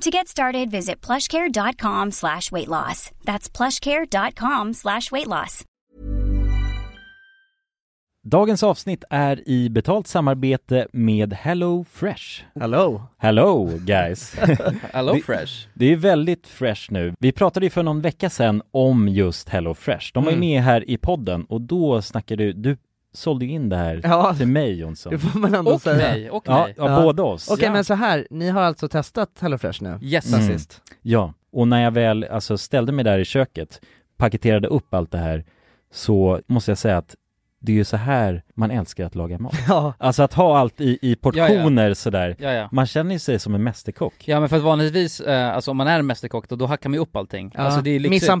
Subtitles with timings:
[0.00, 3.10] To get started, visit plushcare.com slash weight loss.
[3.24, 5.64] That's plushcare.com slash weight loss.
[8.24, 12.42] Dagens avsnitt är i betalt samarbete med Hello Fresh.
[12.60, 13.02] Hello!
[13.18, 14.34] Hello guys!
[14.92, 15.52] Hello Det- Fresh!
[15.74, 17.14] Det är väldigt fresh nu.
[17.18, 20.10] Vi pratade ju för någon vecka sedan om just Hello Fresh.
[20.14, 20.48] De var ju Mm.
[20.48, 22.76] med här i podden och då snackade du, du
[23.14, 24.34] sålde ju in det här Ja.
[24.34, 25.12] till mig Jonsson.
[25.12, 25.96] Det får man ändå Och säga.
[25.96, 26.74] mig, och Ja, mig.
[26.76, 27.02] ja, Ja.
[27.02, 27.50] båda oss.
[27.50, 27.72] Okej Ja.
[27.72, 29.98] men så här, ni har alltså testat HelloFresh nu?
[30.02, 30.32] Yes.
[30.34, 30.48] Mm.
[30.48, 30.80] sist?
[31.02, 33.80] Ja, och när jag väl alltså ställde mig där i köket,
[34.16, 35.44] paketerade upp allt det här,
[35.92, 37.14] så måste jag säga att
[37.64, 39.54] det är ju så här man älskar att laga mat.
[39.68, 39.94] Ja.
[39.98, 42.36] Alltså att ha allt i, i portioner sådär.
[42.38, 42.68] Ja, ja.
[42.72, 44.14] Man känner ju sig som en mästerkock.
[44.28, 46.88] Ja men för att vanligtvis, eh, alltså om man är en mästerkock då, då hackar
[46.90, 47.50] man ju upp allting.
[47.54, 47.60] ja.
[47.60, 48.40] Alltså det är liksom, Mise en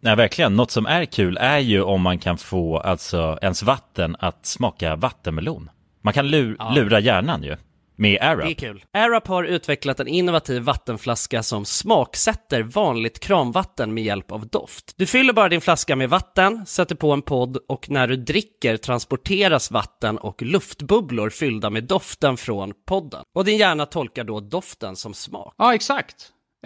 [0.00, 0.56] Nej, verkligen.
[0.56, 4.96] Något som är kul är ju om man kan få alltså ens vatten att smaka
[4.96, 5.70] vattenmelon.
[6.02, 6.72] Man kan lu- Ja.
[6.74, 7.56] lura hjärnan ju.
[7.96, 8.84] Med Det är kul.
[8.92, 14.94] AirUp har utvecklat en innovativ vattenflaska som smaksätter vanligt kranvatten med hjälp av doft.
[14.96, 18.76] Du fyller bara din flaska med vatten, sätter på en podd och när du dricker
[18.76, 23.22] transporteras vatten och luftbubblor fyllda med doften från podden.
[23.34, 25.54] Och din hjärna tolkar då doften som smak.
[25.58, 26.16] Ja, exakt.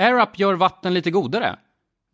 [0.01, 1.57] AirUp gör vatten lite godare.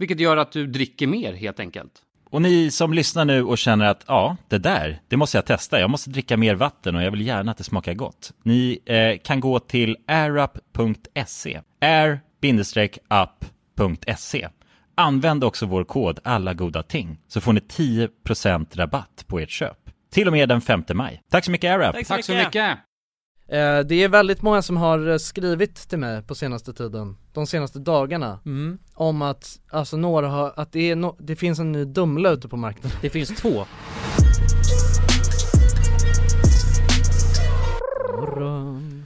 [0.00, 1.92] Vilket gör att du dricker mer helt enkelt.
[2.30, 5.80] Och ni som lyssnar nu och känner att ja, det där, det måste jag testa.
[5.80, 8.32] Jag måste dricka mer vatten och jag vill gärna att det smakar gott.
[8.42, 11.60] Ni eh, kan gå till airup.se.
[13.20, 14.48] air-up.se.
[14.94, 19.78] Använd också vår kod alla goda ting så får ni 10% rabatt på ert köp.
[20.12, 21.22] Till och med den 5 maj.
[21.30, 22.06] Tack så mycket AirUp!
[22.06, 22.78] Tack så mycket.
[23.52, 27.46] Eh, det är väldigt många som har eh, skrivit till mig på senaste tiden, de
[27.46, 28.78] senaste dagarna, Mm.
[29.00, 32.48] Om att, alltså några har, att det, är no, det finns en ny Dumla ute
[32.48, 32.98] på marknaden.
[33.02, 33.64] Det finns två.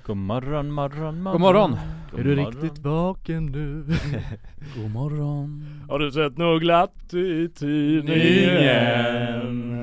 [0.06, 1.32] God morgon, morgon, morgon.
[1.32, 1.76] God morgon.
[2.18, 3.84] Är du riktigt vaken nu?
[4.76, 5.66] God morgon.
[5.88, 8.62] Har du sett något glatt i tidningen?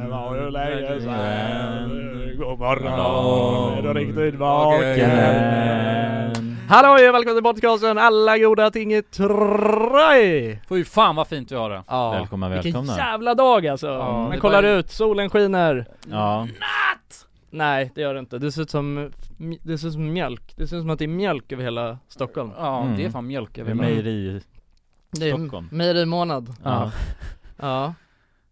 [0.09, 1.89] Var ju länge sen
[2.37, 5.91] God morgon, är du riktigt vaken?
[6.71, 10.59] Hallå och välkommen till podcasten Alla goda ting i tre!
[10.69, 11.83] Fy fan vad fint du har det.
[11.87, 12.97] Ja, Välkomna, vilken välkomna.
[12.97, 13.87] jävla dag alltså!
[13.87, 16.47] Ja, Man det kollar var- ut, solen skiner Ja,
[17.49, 19.11] Nej det gör det inte, det ser ut som,
[19.63, 21.97] det ser ut som mjölk, det ser ut som att det är mjölk över hela
[22.07, 22.97] Stockholm Ja, Mm.
[22.97, 24.41] det är fan mjölk det är över mejeri
[25.11, 25.67] Det är Stockholm.
[25.71, 26.91] mejerimånad Ja.
[27.57, 27.93] Ja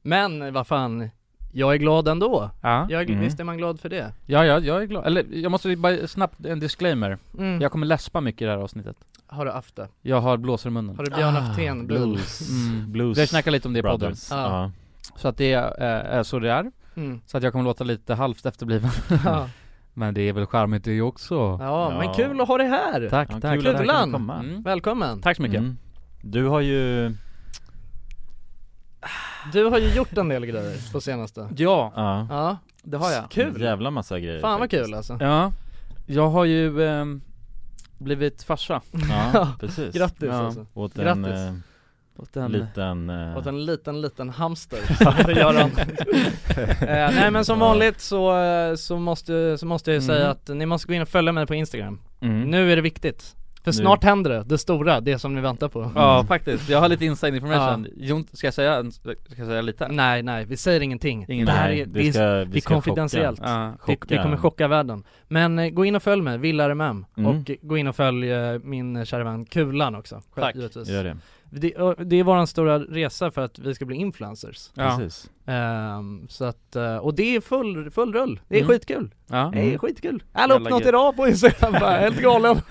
[0.01, 1.09] Men vad fan,
[1.51, 2.85] jag är glad ändå Ja.
[2.89, 3.21] jag, Mm.
[3.21, 4.13] Visst är man glad för det?
[4.25, 5.05] ja, ja, jag är glad.
[5.05, 7.17] Eller jag måste bara snabbt en disclaimer.
[7.37, 7.61] Mm.
[7.61, 8.95] Jag kommer läspa mycket i det här avsnittet.
[9.27, 9.87] Har du haft det?
[10.01, 10.95] Jag har blåsor i munnen.
[10.97, 12.03] Har du Björn Ah, Aftén blues?
[12.03, 12.49] blues.
[12.49, 12.91] Mm.
[12.91, 14.13] Blues Vi har snackat lite om det i podden.
[14.29, 14.35] Ja.
[14.37, 14.71] Ja.
[15.17, 16.71] Så att det är, eh, är så det är.
[16.95, 17.21] Mm.
[17.25, 18.89] Så att jag kommer låta lite halvt efterbliven.
[19.25, 19.49] Ja.
[19.93, 21.35] Men det är väl charmigt det också.
[21.61, 22.13] ja, men Ja.
[22.13, 23.09] kul att ha dig här!
[23.09, 23.59] Tack, Ja, tack.
[23.59, 24.39] kul att kunde komma.
[24.39, 24.61] Mm.
[24.63, 25.21] Välkommen!
[25.21, 25.59] Tack så mycket.
[25.59, 25.77] Mm.
[26.21, 27.11] Du har ju,
[29.53, 33.23] Du har ju gjort en del grejer på senaste Ja, ja, Ja, det har jag.
[33.23, 33.61] en kul!
[33.61, 34.85] jävla massa grejer Fan vad faktiskt.
[34.85, 35.51] kul alltså Ja,
[36.05, 37.21] jag har ju ehm,
[37.97, 38.81] blivit farsa.
[39.09, 40.33] Ja, precis Grattis Ja.
[40.45, 41.39] alltså Åt en Grattis.
[41.39, 41.53] eh,
[42.17, 44.79] Åt en, liten, eh, Åt en liten, liten hamster,
[45.25, 45.71] det gör han
[46.89, 50.31] eh, Nej men som vanligt så, eh, så, måste, så måste jag ju säga Mm.
[50.31, 52.41] att ni måste gå in och följa mig på Instagram mm.
[52.43, 53.35] Nu är det viktigt
[53.71, 53.85] För Nu.
[53.85, 57.05] snart händer det, det stora, det som ni väntar på Ja faktiskt, jag har lite
[57.05, 57.87] inside information.
[57.97, 59.87] Jon, ska jag säga, ska jag säga lite?
[59.87, 62.57] Nej nej, vi säger ingenting Ingen- Det här är, vi det är, ska, det vi
[62.57, 63.49] är konfidentiellt Ja.
[63.85, 64.15] det, Chocka.
[64.15, 67.29] det kommer chocka världen Men eh, gå in och följ mig, VillRMM Mm.
[67.29, 70.55] Och gå in och följ eh, min eh, kära vän Kulan också Tack.
[70.55, 70.87] givetvis.
[70.89, 71.17] Gör det,
[71.51, 71.73] Det,
[72.05, 74.69] det är våran stora resa för att vi ska bli influencers.
[74.73, 74.95] Ja.
[74.99, 75.29] precis.
[75.45, 78.69] Ehm, Så att, eh, och det är full, full rull, det är Mm.
[78.71, 79.13] skitkul.
[79.27, 79.51] Ja.
[79.53, 80.23] Det är skitkul!
[80.33, 82.61] Jag la upp något idag på Instagram bara, helt galen.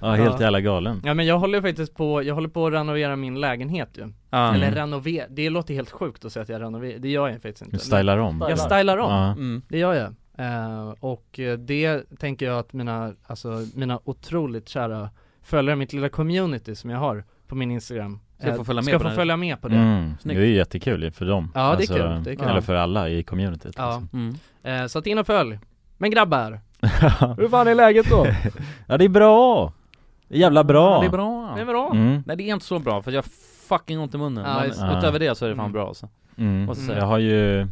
[0.00, 1.02] Ja, helt jävla galen.
[1.04, 4.12] Ja men jag håller faktiskt på, jag håller på att renovera min lägenhet ju.
[4.30, 4.54] Ja.
[4.54, 4.74] Eller Mm.
[4.78, 7.76] renovera, det låter helt sjukt att säga att jag renoverar, det gör jag faktiskt inte.
[7.76, 8.44] Du stylar om.
[8.48, 9.62] Jag stylar om, Ja, Mm.
[9.68, 10.14] det gör jag.
[10.38, 15.10] Eh, Och eh, det tänker jag att mina, alltså mina otroligt kära
[15.42, 18.98] följare, mitt lilla community som jag har på min Instagram Ska få följa med ska
[18.98, 20.14] på få den följa med på det mm.
[20.22, 22.48] Det är ju jättekul för dem Ja, det är kul, det är kul.
[22.48, 24.34] Eller för alla i communityt Ja, Mm.
[24.62, 25.58] eh, så att in och följ
[25.98, 26.60] Men grabbar,
[27.40, 28.26] hur fan är läget då?
[28.86, 29.72] Ja det är bra!
[30.28, 30.94] Det är jävla bra!
[30.94, 31.52] Ja, det är bra.
[31.56, 31.90] Det är bra?
[31.94, 32.22] Mm.
[32.26, 33.24] Nej det är inte så bra för jag
[33.68, 34.44] fucking ont i munnen.
[34.44, 35.72] Ja, Men utöver det så är det fan Mm.
[35.72, 36.08] bra alltså.
[36.36, 36.68] mm.
[36.70, 36.96] Mm.
[36.96, 37.66] Jag har ju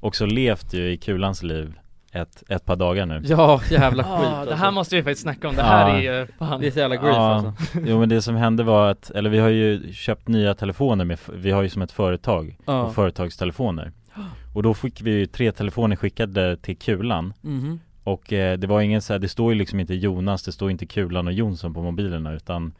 [0.00, 1.74] också levt ju i kulans liv
[2.12, 4.70] ett, ett par dagar nu Ja, jävla skit Ja, det här alltså.
[4.70, 5.94] måste vi faktiskt snacka om, det här Ja.
[5.96, 7.34] är ju fan Det är så jävla grief Ja.
[7.34, 7.52] alltså.
[7.86, 11.18] Jo men det som hände var att, eller vi har ju köpt nya telefoner med,
[11.34, 12.82] vi har ju som ett företag Ja.
[12.82, 13.92] och företagstelefoner
[14.54, 17.80] Och då fick vi ju tre telefoner skickade till Kulan Mhm.
[18.04, 20.70] Och eh, det var ingen så här, det står ju liksom inte Jonas, det står
[20.70, 22.72] inte Kulan och Jonsson på mobilerna utan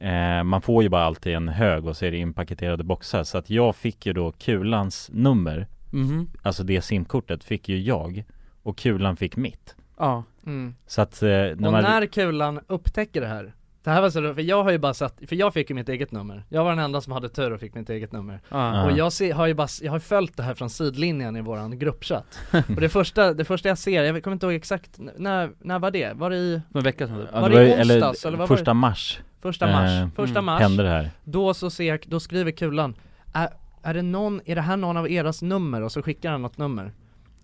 [0.00, 3.38] eh, Man får ju bara alltid en hög och så är det inpaketerade boxar Så
[3.38, 6.28] att jag fick ju då Kulans nummer Mhm.
[6.42, 8.24] Alltså det simkortet fick ju jag
[8.62, 10.24] Och Kulan fick mitt Ja.
[10.46, 10.74] mm.
[10.86, 13.52] Så att eh, när Och man när kulan upptäcker det här
[13.82, 15.74] Det här var så roligt, för jag har ju bara satt, för jag fick ju
[15.76, 18.40] mitt eget nummer Jag var den enda som hade tur och fick mitt eget nummer
[18.48, 18.84] Ja.
[18.84, 21.78] Och jag ser, har ju bara, jag har följt det här från sidlinjen i våran
[21.78, 22.38] gruppchatt
[22.68, 25.90] Och det första, det första jag ser, jag kommer inte ihåg exakt, när, när var
[25.90, 26.12] det?
[26.16, 27.26] Var det i En vecka sedan.
[27.32, 28.74] Ja, var det det var ju- onsdags, eller var första det?
[28.74, 29.90] mars första mars?
[29.90, 32.94] Eh, första mm, mars, hände det här då så ser jag, då skriver kulan
[33.32, 33.48] är,
[33.82, 35.82] är det någon, är det här någon av eras nummer?
[35.82, 36.92] Och så skickar han något nummer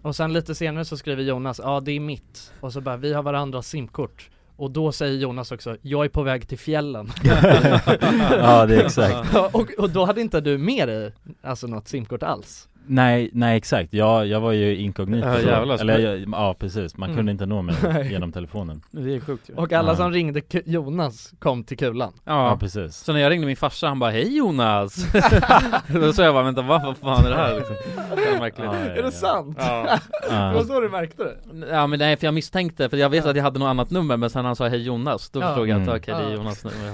[0.03, 2.53] Och sen lite senare så skriver Jonas, ja det är mitt.
[2.61, 4.31] Och så bara, vi har varandras simkort.
[4.57, 7.11] Och då säger Jonas också, jag är på väg till fjällen.
[8.31, 9.35] Ja det är exakt.
[9.55, 11.13] Och, och då hade inte du med dig,
[11.43, 12.69] alltså något simkort alls?
[12.91, 15.79] Nej, nej exakt, jag, jag var ju inkognito Ja, jävlar.
[15.81, 17.17] Eller jag, ja precis, man Mm.
[17.17, 17.75] kunde inte nå mig
[18.11, 19.55] genom telefonen Det är sjukt ju.
[19.55, 19.97] Och alla Ja.
[19.97, 22.57] som ringde Ku- Jonas kom till kulan Ja, Ja.
[22.61, 25.05] precis Så när jag ringde min farsa, han bara 'Hej Jonas'
[26.01, 27.77] Då sa jag bara 'Vänta vad, vad fan är det här liksom?'
[28.17, 29.57] Det ja, Är det sant?
[29.61, 29.99] Ja.
[30.29, 30.65] Det var ja.
[30.65, 31.37] så du märkte det?
[31.71, 34.17] Ja men nej för jag misstänkte, för jag vet att jag hade något annat nummer
[34.17, 35.47] men sen han sa 'Hej Jonas' Då Ja.
[35.47, 35.97] förstod jag att Mm.
[35.97, 36.35] okej det är.
[36.37, 36.93] Jonas nummer.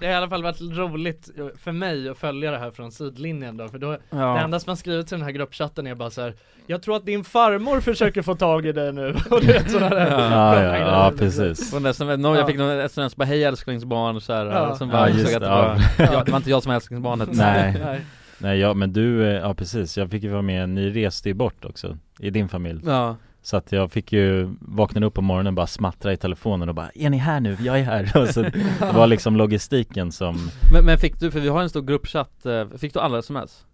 [0.00, 3.56] Det har i alla fall varit roligt för mig att följa det här från sidlinjen
[3.56, 6.34] då, för då Det enda som har skrivit den här gruppchatten är bara så här.
[6.66, 9.94] Jag tror att din farmor försöker få tag i dig nu och du vet sådana
[9.94, 12.46] där Ja, ja, ja, precis Och nästan, någon, jag Ja.
[12.46, 14.76] fick någon sms bara 'Hej älsklingsbarn' så här, Ja.
[14.80, 16.12] Ja, bara just insåg att det var, ja.
[16.12, 17.80] ja, det var inte jag som var älsklingsbarnet Nej.
[17.84, 18.00] Nej.
[18.38, 21.34] Nej ja, men du, eh, ja precis, jag fick ju vara med, ni reste ju
[21.34, 25.46] bort också I din familj Ja, Så att jag fick ju vakna upp på morgonen
[25.46, 27.56] och bara smattra i telefonen och bara Är ni här nu?
[27.60, 28.12] Jag är här!
[28.22, 31.70] Och så det var liksom logistiken som men, men fick du, för vi har en
[31.70, 33.64] stor gruppchatt, eh, fick du alla sms?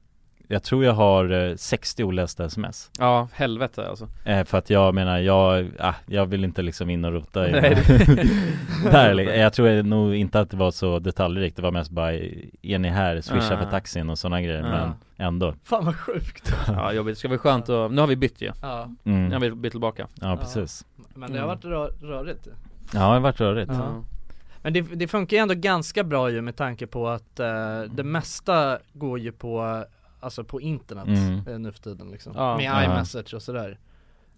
[0.49, 2.91] Jag tror jag har eh, 60 olästa sms.
[2.99, 4.09] Ja, helvete alltså.
[4.25, 7.53] Eh, För att jag menar, jag, ah, jag vill inte liksom in och rota i
[7.53, 7.77] Nej,
[8.93, 12.13] Där, jag tror nog inte att det var så detaljrikt, det var mest bara
[12.63, 13.21] Är ni här?
[13.21, 13.59] Swisha Ah.
[13.59, 14.71] för taxin och sådana grejer, Ah.
[14.71, 14.93] men
[15.27, 15.55] ändå.
[15.65, 16.55] Fan vad sjukt.
[16.67, 18.53] Ja jobbigt, det ska bli skönt att, nu har vi bytt ju.
[18.63, 19.41] Ja, Nu har mm.
[19.41, 20.07] vi bytt tillbaka.
[20.21, 20.37] Ja.
[20.37, 20.85] precis.
[21.15, 22.47] Men det har varit rör, rörigt.
[22.47, 22.53] Ja
[22.93, 23.73] det har varit rörigt.
[23.75, 24.05] Ja.
[24.63, 28.05] Men det, det funkar ju ändå ganska bra ju med tanke på att eh, det
[28.05, 29.85] mesta går ju på
[30.23, 31.47] Alltså på internet Mm.
[31.49, 32.33] eh, nu för tiden liksom.
[32.37, 32.57] Ja.
[32.57, 33.79] Med iMessage och sådär.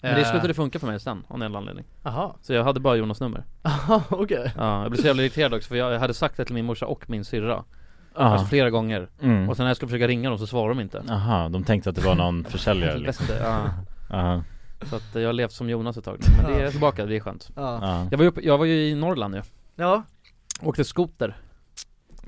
[0.02, 1.84] Men det Eh, slutade funka för mig sen, av någon anledning.
[2.02, 3.44] Jaha, Så jag hade bara Jonas nummer.
[3.62, 4.52] Jaha, okej.
[4.56, 6.86] Ja, jag blev så jävla irriterad också för jag hade sagt det till min morsa
[6.86, 7.64] och min syrra.
[8.14, 8.20] Ja.
[8.20, 9.08] Alltså flera gånger.
[9.22, 9.48] Mm.
[9.48, 11.02] Och sen när jag skulle försöka ringa dem så svarade de inte.
[11.10, 13.26] Aha, de tänkte att det var någon försäljare liksom.
[13.42, 13.64] Ja.
[14.16, 14.42] Aha.
[14.82, 17.20] Så att jag har levt som Jonas ett tag men det är tillbaka, det är
[17.20, 17.50] skönt.
[17.56, 19.42] Ja, Ja, Jag var ju, jag var ju i Norrland ju,
[19.76, 20.02] ja,
[20.62, 21.36] åkte skoter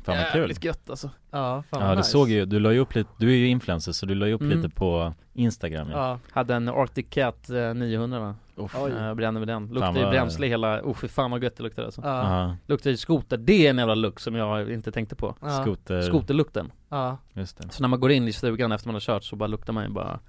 [0.07, 0.41] fan vad kul.
[0.41, 1.11] Jävligt gött alltså.
[1.31, 2.11] Ja fan Ja vad du nice.
[2.11, 4.33] såg ju, du la ju upp lite, du är ju influencer så du la ju
[4.33, 4.57] upp Mm.
[4.63, 5.97] lite på Instagram ja.
[6.09, 8.35] Ja, Hade en Arctic Cat eh, 900 va?
[8.57, 8.77] Uff.
[8.79, 8.93] Oj.
[8.93, 11.57] Jag brände med den, luktade Fan ju vad- bränsle hela, oh fy fan vad gött
[11.57, 12.01] det luktade alltså.
[12.05, 15.35] Ja, Ja, Luktade ju skoter, det är en jävla lukt som jag inte tänkte på.
[15.41, 16.73] Ja, skoter, Skoterlukten.
[16.89, 17.69] Ja, just det.
[17.71, 19.85] Så när man går in i stugan efter man har kört så bara luktar man
[19.85, 20.21] ju bara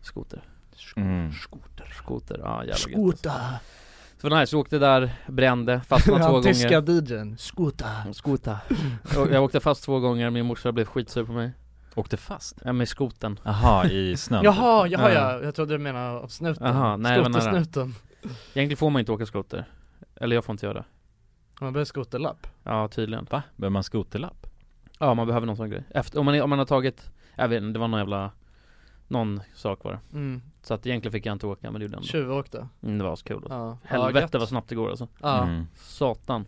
[0.00, 0.42] Skoter.
[0.96, 1.32] Mm.
[1.32, 3.30] Skoter, skoter, ja jävla gött alltså.
[4.20, 8.58] Så nice, jag åkte där, brände, fastnade två Ja, tyska gånger DJn, skota Skota
[9.14, 11.50] jag, åkte fast två gånger, min morsa blev skitsur på mig.
[11.94, 12.58] Åkte fast?
[12.64, 13.40] Ja med skoten.
[13.44, 14.44] Aha, i snön.
[14.44, 15.34] Jaha, jaha Ja.
[15.34, 16.66] ja, jag trodde du menade av snuten.
[16.66, 17.24] Jaha, nej, nära.
[17.24, 17.94] Skotersnuten.
[18.54, 19.64] Egentligen får man inte åka skoter.
[20.16, 20.78] Eller jag får inte göra.
[20.78, 20.84] Det
[21.64, 22.46] Man behöver skoterlapp.
[22.64, 23.26] Ja tydligen.
[23.30, 23.42] Va?
[23.56, 24.46] Behöver man skoterlapp?
[24.98, 25.84] Ja man behöver någon sån grej.
[25.90, 28.30] Efter, om, man, om man har tagit Jag vet inte, det var någon jävla
[29.08, 30.16] Någon sak var det.
[30.18, 30.42] Mm.
[30.62, 32.08] Så att egentligen fick jag inte åka men det gjorde jag ändå.
[32.08, 32.68] Tjuvåkte?
[32.82, 33.54] Mm, Det var så kul alltså.
[33.54, 35.08] Ja, Helvete ja, vad snabbt det går alltså.
[35.22, 35.66] Ja, Mm.
[35.76, 36.44] Satan.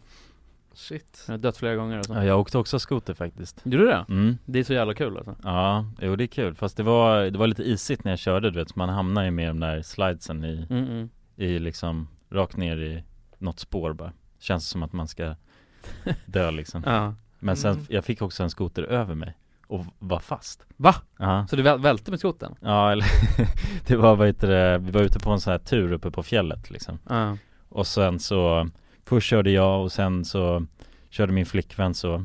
[0.73, 1.25] Shit.
[1.27, 2.15] Jag har dött flera gånger alltså.
[2.15, 3.61] Ja, jag åkte också skoter faktiskt.
[3.65, 4.05] Gjorde du det?
[4.09, 4.39] Mm.
[4.45, 5.37] Det är så jävla kul alltså.
[5.45, 8.51] Ja, jo det är kul, fast det var, det var lite isigt när jag körde
[8.51, 11.09] du vet, så man hamnar ju med de där slidesen i, mm -mm.
[11.37, 13.05] i liksom, rakt ner i
[13.39, 14.13] något spår bara.
[14.39, 15.35] Känns som att man ska
[16.27, 16.83] dö liksom.
[16.87, 17.15] Ja.
[17.39, 17.87] Men sen, Mm.
[17.89, 19.37] jag fick också en skoter över mig
[19.71, 20.95] och var fast Va?
[21.19, 22.55] Ja, Så du väl, välte med skotern?
[22.61, 23.07] ja eller
[23.87, 26.23] det var vad heter det, vi var ute på en sån här tur uppe på
[26.23, 27.37] fjället liksom Ja
[27.69, 28.69] Och sen så
[29.05, 30.67] Först körde jag och sen så
[31.11, 32.25] Körde min flickvän så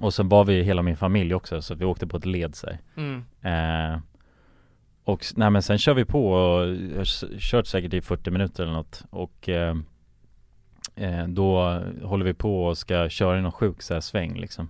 [0.00, 2.78] Och sen var vi hela min familj också så vi åkte på ett led här.
[2.96, 3.24] mm.
[3.94, 4.00] eh,
[5.04, 6.76] Och nej men sen kör vi på och
[7.38, 9.76] kört säkert i 40 minuter eller något Och eh,
[10.96, 14.68] eh, Då håller vi på och ska köra i någon sjuk så här sväng liksom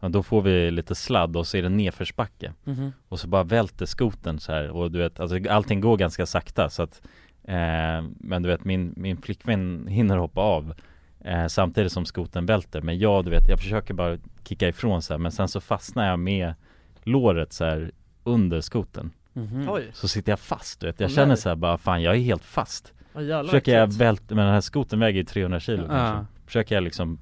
[0.00, 2.92] ja, då får vi lite sladd och så är det nedförsbacke Mhm.
[3.08, 6.70] Och så bara välter skoten så här och du vet, alltså allting går ganska sakta
[6.70, 7.02] så att
[7.44, 10.74] eh, Men du vet min, min flickvän hinner hoppa av
[11.20, 15.12] eh, Samtidigt som skoten välter Men jag du vet, jag försöker bara kicka ifrån så
[15.14, 16.54] här, Men sen så fastnar jag med
[17.02, 17.90] låret så här
[18.24, 19.66] under skoten Mhm.
[19.70, 19.88] Oj.
[19.92, 21.36] Så sitter jag fast du vet, jag Åh, känner nej.
[21.36, 24.60] så här bara fan jag är helt fast jävlar, Försöker jag välta, men den här
[24.60, 25.88] skoten väger ju 300 kilo Ja.
[25.88, 27.18] kanske Försöker jag liksom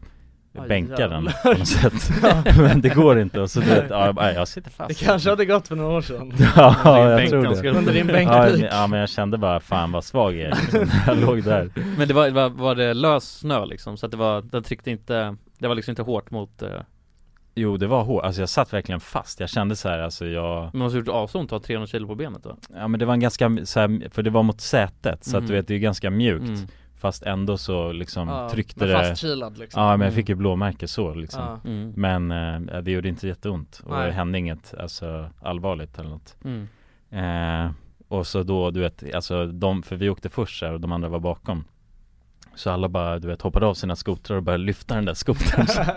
[0.69, 2.11] Bänka den på något sätt.
[2.59, 4.88] Men det går inte och så du vet, ja, jag sitter fast.
[4.88, 6.33] Det kanske hade gått för några år sedan.
[6.57, 7.71] Ja, jag tror det.
[7.71, 10.91] Under din bänkpik ja men jag kände bara fan vad svag jag är liksom.
[11.07, 11.71] Jag låg där.
[11.99, 13.97] Men det var, var, var det lös snö liksom?
[13.97, 16.69] Så att det var, den tryckte inte, det var liksom inte hårt mot eh,
[17.55, 19.41] Jo det var hårt, alltså jag satt verkligen fast.
[19.41, 22.43] Jag kände så här, alltså jag Men måste gjort att ha 300 kilo på benet
[22.43, 22.57] då?
[22.75, 25.25] Ja men det var en ganska, så här, för det var mot sätet.
[25.25, 25.57] Så att du Mm.
[25.57, 26.45] vet det är ganska mjukt.
[26.49, 26.69] Mm.
[26.99, 30.14] Fast ändå så liksom Ja, tryckte men det fastkilad liksom Ja men jag Mm.
[30.14, 31.61] fick ju blåmärke så liksom Ja.
[31.71, 31.93] Mm.
[31.97, 32.31] Men
[32.69, 34.07] eh, det gjorde inte jätteont och Nej.
[34.07, 36.69] det hände inget alltså allvarligt eller något Mm.
[37.11, 37.71] eh,
[38.09, 41.09] Och så då du vet, alltså de, för vi åkte först här och de andra
[41.09, 41.64] var bakom
[42.59, 45.67] Så alla bara du vet hoppade av sina skotrar och började lyfta den där skotern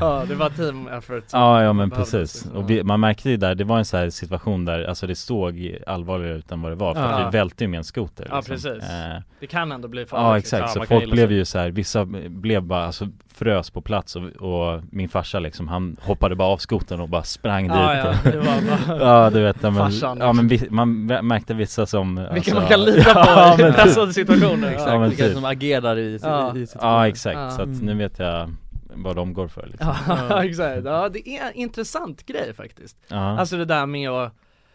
[0.00, 2.52] Ja, det var team effort Ja ja men precis, liksom.
[2.52, 5.14] och vi, man märkte ju där, det var en sån här situation där, alltså det
[5.14, 7.08] såg allvarligare ut än vad det var för Ja.
[7.08, 8.54] att vi välte ju med en skoter Ja, liksom.
[8.54, 8.90] precis.
[8.90, 10.58] eh, Det kan ändå bli farligt Ja liksom.
[10.58, 14.16] exakt, Ja, så folk blev ju så här, vissa blev bara, alltså frös på plats
[14.16, 18.04] och, och min farsa liksom, han hoppade bara av skotern och bara sprang Ja, dit
[18.24, 21.54] ja, det var bara Ja du vet, ja, men, Farsan, ja men vi, man märkte
[21.54, 25.10] vissa som Vilka alltså, man kan lita på ja, i pressade situationer Exakt, Ja, men
[25.10, 25.34] typ.
[25.34, 26.56] som agerar i, Ja.
[26.56, 26.94] i, i situationen.
[26.94, 27.50] Ja exakt, Ja.
[27.50, 28.54] så att nu vet jag
[28.94, 29.94] vad de går för liksom.
[30.08, 32.96] Ja, exakt, ja det är en intressant grej faktiskt.
[33.08, 34.32] Ja, Alltså det där med att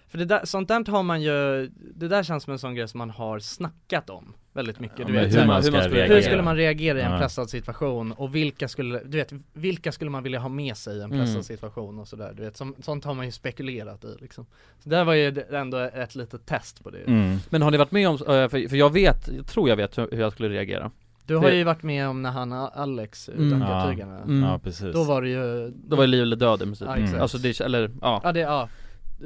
[0.07, 2.87] För det där, sånt där har man ju Det där känns som en sån grej
[2.87, 6.15] som man har snackat om Väldigt mycket, Ja, du vet hur man hur skulle- reagera
[6.15, 7.17] Hur skulle man reagera i en Ja.
[7.19, 11.01] pressad situation och vilka skulle, du vet, vilka skulle man vilja ha med sig i
[11.01, 11.43] en pressad Mm.
[11.43, 14.45] situation och sådär, du vet, som, sånt har man ju spekulerat i liksom
[14.83, 17.37] Så det här var ju ändå ett litet test på det mm.
[17.49, 19.97] Men har ni varit med om, eh, för, för jag vet, jag tror jag vet
[19.97, 20.91] hur jag skulle reagera
[21.25, 23.47] Du har ju varit med om när han, Alex, Mm.
[23.47, 23.89] utökade Ja.
[23.91, 24.43] tygarna Mm.
[24.43, 26.97] Ja precis Då var det ju Då var det liv eller död i princip Ja,
[26.97, 27.21] exakt.
[27.21, 28.69] Alltså det, eller ja, Ja det, ja,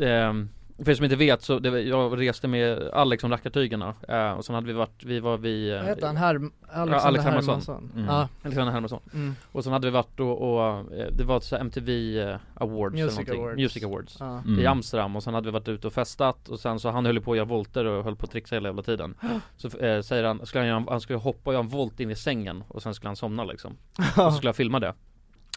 [0.01, 3.93] ehm, för er som inte vet så, det, var- jag reste med Alex om rackartygarna
[4.07, 6.17] eh, och sen hade vi varit, vi var vid eh, vad heter han?
[6.17, 7.53] Herm, Alexander Alex Hermansson.
[7.53, 7.91] Hermansson?
[7.95, 8.05] Mm.
[8.07, 9.35] Ja, Alexander Hermansson mm.
[9.51, 12.95] Och sen hade vi varit och, och eh, det var ett så MTV eh, Awards
[12.95, 13.39] Music eller.
[13.39, 13.57] Awards.
[13.57, 14.41] Music Awards ja.
[14.45, 14.59] Mm.
[14.59, 17.21] i Amsterdam och sen hade vi varit ute och festat och sen så han höll
[17.21, 19.15] på att göra volter och höll på att trixa hela jävla tiden
[19.57, 22.11] Så eh, säger han, skulle han, göra, han skulle hoppa och göra en volt in
[22.11, 24.93] i sängen och sen skulle han somna liksom Och så skulle jag filma det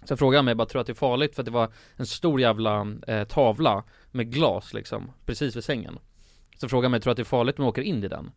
[0.04, 1.34] Sen frågade han mig bara, tror att det är farligt?
[1.34, 5.98] För att det var en stor jävla eh, tavla med glas liksom, precis vid sängen.
[6.56, 8.30] Så frågade han mig, tror att det är farligt om jag åker in i den?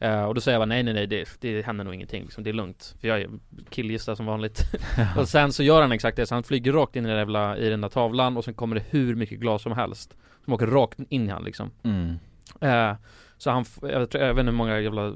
[0.00, 2.44] Eh, och då säger jag bara, nej nej nej det, det händer nog ingenting liksom,
[2.44, 2.94] det är lugnt.
[3.00, 3.30] För jag är
[3.70, 4.62] killgissar som vanligt.
[5.16, 7.20] Och sen så gör han exakt det, så han flyger rakt in i den, där
[7.20, 10.16] jävla, i den där tavlan och sen kommer det hur mycket glas som helst.
[10.44, 11.70] Som åker rakt in i han liksom.
[11.82, 12.14] Mm.
[12.60, 12.96] Eh,
[13.38, 15.14] så han, jag, tror, jag vet inte hur många jävla eh,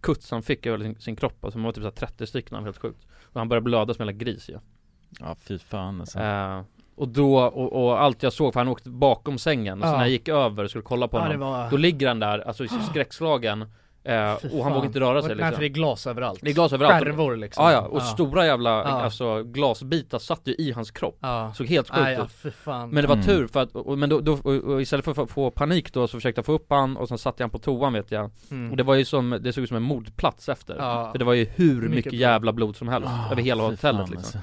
[0.00, 2.54] kuts han fick över sin, sin kropp, alltså det var typ så här 30 stycken,
[2.54, 3.06] han helt sjukt.
[3.22, 4.52] Och han började blöda som en jävla gris ju.
[4.52, 4.60] Ja
[5.48, 6.18] fy fan alltså.
[6.18, 6.60] eh,
[6.96, 9.96] Och då, och, och allt jag såg, för han åkte bakom sängen, och så Ja.
[9.96, 12.38] när jag gick över och skulle kolla på ja, honom var Då ligger han där,
[12.48, 13.62] alltså skräckslagen
[14.04, 16.40] eh, Och han vågar inte röra sig och, Nej liksom för det är glas överallt
[16.42, 17.04] Det är glas överallt.
[17.04, 18.84] Skärvor liksom Ja ja, och stora jävla, Ja.
[18.84, 22.50] alltså glasbitar satt ju i hans kropp Ja, Såg helt sjukt Nej, ut ja för
[22.50, 23.26] fan Men det var Mm.
[23.26, 26.06] tur för att, och, men då, då och, och istället för att få, panik då
[26.08, 28.30] så försökte jag få upp han och sen satte jag han på toan vet jag
[28.50, 28.70] mm.
[28.70, 31.08] Och det var ju som, det såg ut som en mordplats efter Ja.
[31.12, 34.10] För det var ju hur mycket, Mycket jävla blod som helst Ah, över hela hotellet
[34.10, 34.38] liksom alltså.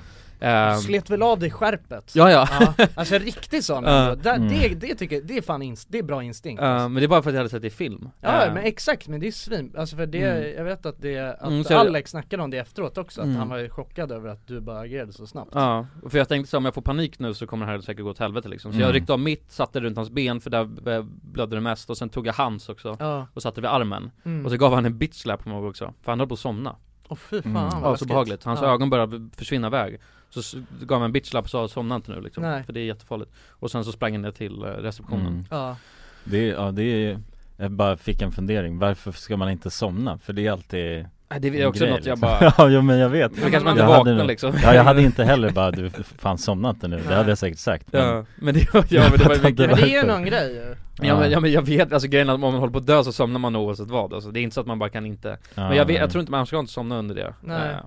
[0.45, 2.11] Ehm, Slet väl av dig skärpet?
[2.15, 4.15] Ja ja, Ja, alltså riktigt sån ändå.
[4.15, 4.47] Där, Mm.
[4.47, 6.89] det, det tycker jag, det är fan inst, det är bra instinkt Ehm, alltså.
[6.89, 8.63] men det är bara för att jag hade sett det i film Ja Ehm, men
[8.63, 10.55] exakt, men det är svin, alltså för det, Mm.
[10.57, 13.37] jag vet att det, att Mm, det- Alex snackade om det efteråt också, att Mm.
[13.37, 16.57] han var chockad över att du bara agerade så snabbt Ja, för jag tänkte så
[16.57, 18.75] om jag får panik nu så kommer det här säkert gå åt helvete liksom Så
[18.77, 18.87] Mm.
[18.87, 22.09] jag ryckte av mitt, satte runt hans ben för där blödde det mest och sen
[22.09, 22.97] tog jag hans också
[23.33, 24.45] och satte vid armen mm.
[24.45, 26.39] Och så gav han en bitch slap på mig också, för han höll på att
[26.39, 26.75] somna
[27.07, 27.81] Åh fy fan Mm.
[27.81, 28.43] vad Ja, så behagligt.
[28.43, 28.73] Hans ja.
[28.73, 29.99] ögon började försvinna iväg
[30.41, 32.43] Så gav han en bitch slap och sa somna inte nu liksom.
[32.43, 32.63] Nej.
[32.63, 33.31] För det är jättefarligt.
[33.49, 35.27] Och sen så sprang han ner till eh, receptionen.
[35.27, 35.45] Mm.
[35.51, 35.75] Ja,
[36.23, 37.19] Det, är- ja det är
[37.57, 40.17] Jag bara fick en fundering, varför ska man inte somna?
[40.17, 41.05] För det är alltid
[41.39, 42.53] Det är också grej, något jag liksom.
[42.57, 43.31] bara Ja men jag vet.
[43.31, 44.53] Då kanske man inte vaknar liksom.
[44.63, 47.59] Ja jag hade inte heller bara du fan somna inte nu, det hade jag säkert
[47.59, 50.07] sagt men, Ja, men det ja, men det var ju mycket men det är ju
[50.07, 50.75] någon grej ju.
[51.05, 51.39] Ja men, ja.
[51.39, 53.55] men jag vet, alltså grejen att om man håller på att dö så somnar man
[53.55, 54.13] oavsett vad.
[54.13, 56.09] Alltså, Det är inte så att man bara kan inte ja, Men jag vet, jag
[56.09, 57.33] tror inte man ska inte somna under det.
[57.41, 57.71] Nej.
[57.71, 57.77] Eh,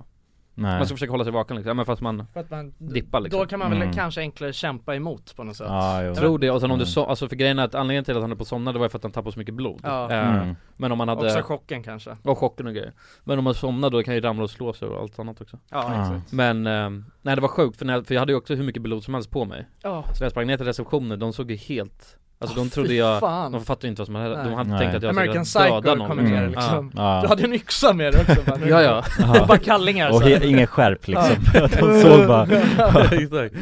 [0.59, 0.77] Nej.
[0.77, 3.19] Man ska försöka hålla sig vaken liksom, ja, men fast man För att man, dippar
[3.19, 3.93] liksom Då kan man väl Mm.
[3.93, 6.15] kanske enklare kämpa emot på något sätt Ja, jo.
[6.15, 6.85] Tror det, och sen om Mm.
[6.85, 8.79] du så, alltså för grejen är att anledningen till att han är på somna det
[8.79, 10.11] var ju för att han tappade så mycket blod Ja.
[10.11, 10.55] Eh, Mm.
[10.77, 12.93] Men om man hade, Också chocken kanske och chocken och grejer
[13.23, 15.57] Men om man somnar då kan ju ramla och slå sig och allt annat också
[15.69, 16.01] Ja, Ja.
[16.15, 16.89] exakt Men, eh,
[17.21, 19.03] nej det var sjukt för, när, jag- för jag hade ju också hur mycket blod
[19.03, 21.57] som helst på mig Ja, Så när jag sprang ner till receptionen, de såg ju
[21.57, 23.51] helt Alltså Ah, de trodde jag, fan.
[23.51, 24.79] de fattade inte vad som hände, de hade Nej.
[24.79, 26.51] tänkt att jag American skulle döda Psycho någon kommer ner Mm.
[26.51, 27.19] liksom Ja.
[27.21, 28.67] Du hade en yxa med dig också bara.
[28.67, 29.03] Ja ja.
[29.41, 31.35] Och bara kallingar Och ingen skärp liksom,
[31.79, 32.43] de såg bara
[33.11, 33.55] exakt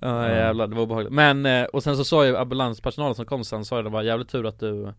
[0.00, 3.44] Ja jävlar, det var obehagligt Men, eh, och sen så sa ju ambulanspersonalen som kom
[3.44, 4.92] sen, sa ju det var jävligt tur att du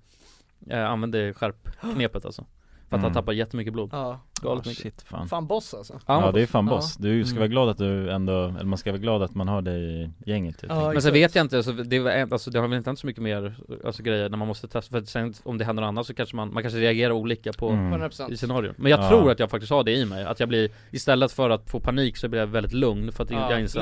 [0.70, 2.42] eh, använde skärpknepet alltså
[2.90, 3.14] För att han Mm.
[3.14, 6.46] tappade jättemycket blod Ja, Galet Ah, mycket Shit fan fan boss alltså Ja det är
[6.46, 6.76] fan Ja.
[6.76, 7.40] boss, du ska Mm.
[7.40, 10.10] vara glad att du ändå, eller man ska vara glad att man har dig i
[10.26, 10.70] gänget typ.
[10.70, 13.00] Ja, Men sen vet jag inte, alltså, det, var, alltså, det har väl inte hänt
[13.00, 15.82] så mycket mer alltså, grejer när man måste testa, för att sen om det händer
[15.84, 17.94] något annat så kanske man, man kanske reagerar olika på Mm.
[17.94, 19.10] 100% i scenarion Men jag Ja.
[19.10, 21.80] tror att jag faktiskt har det i mig, att jag blir, istället för att få
[21.80, 23.80] panik så blir jag väldigt lugn för att ja, jag inser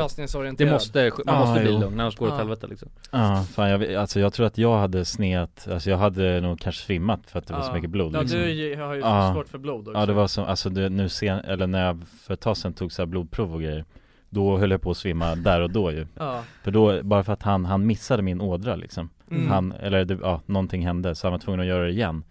[0.57, 1.79] det måste, man Ja, måste bli jo.
[1.79, 2.39] lugn, annars går det åt Ja.
[2.43, 6.41] helvete liksom Ja, fan jag, alltså jag tror att jag hade sneat, alltså jag hade
[6.41, 7.73] nog kanske svimmat för att det var så Ja.
[7.73, 8.39] mycket blod Ja liksom.
[8.39, 9.31] du ju- har ju Ja.
[9.35, 12.03] svårt för blod också Ja det var som, alltså det, nu sen, eller när jag
[12.07, 13.85] för ett tag sedan tog så blodprov och grejer
[14.29, 16.07] Då höll jag på att svimma där och då ju.
[16.17, 19.09] Ja, För då, bara för att han, han missade min ådra liksom.
[19.31, 19.47] Mm.
[19.47, 22.23] Han, eller det, ja, någonting hände så han var tvungen att göra det igen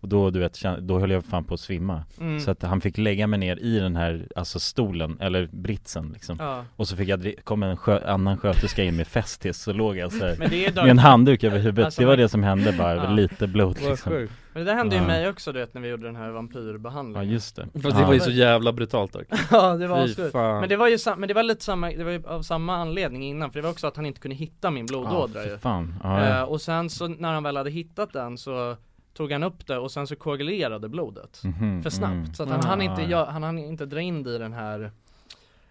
[0.00, 2.40] Och då du vet, då höll jag fan på att svimma mm.
[2.40, 6.36] Så att han fick lägga mig ner i den här, alltså stolen, eller britsen liksom
[6.40, 6.64] ja.
[6.76, 10.12] Och så fick jag, kom en skö, annan sköterska in med Festis, så låg jag
[10.12, 10.36] så här,
[10.74, 13.10] med en handduk över huvudet, Alltså, det var det som hände bara, Ja.
[13.10, 15.06] lite blod liksom sjukt Men det där hände ju Ja.
[15.06, 18.00] mig också du vet när vi gjorde den här Ja vampyrbehandlingen just det Fast det
[18.00, 18.06] ja.
[18.06, 20.60] var ju så jävla brutalt dock Ja det var fan.
[20.60, 23.24] Men det var ju men det var lite samma, det var ju av samma anledning
[23.24, 25.94] innan för det var också att han inte kunde hitta min blodådra ja, ju fan,
[26.02, 26.44] ja, Eh, ja.
[26.44, 28.76] Och sen så när han väl hade hittat den så
[29.16, 31.40] tog han upp det och sen så koagulerade blodet.
[31.44, 32.12] Mhm, för snabbt.
[32.12, 32.34] mm.
[32.34, 33.08] så att han Ah, hann inte, ja.
[33.26, 34.90] gö- han hann inte dra in det i den här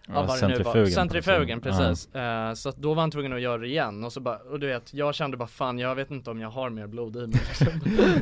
[0.07, 4.03] Ja, centrifugen Centrifugen precis, Eh, så att då var han tvungen att göra det igen
[4.03, 6.49] och så bara, och du vet, jag kände bara fan jag vet inte om jag
[6.49, 7.39] har mer blod i mig.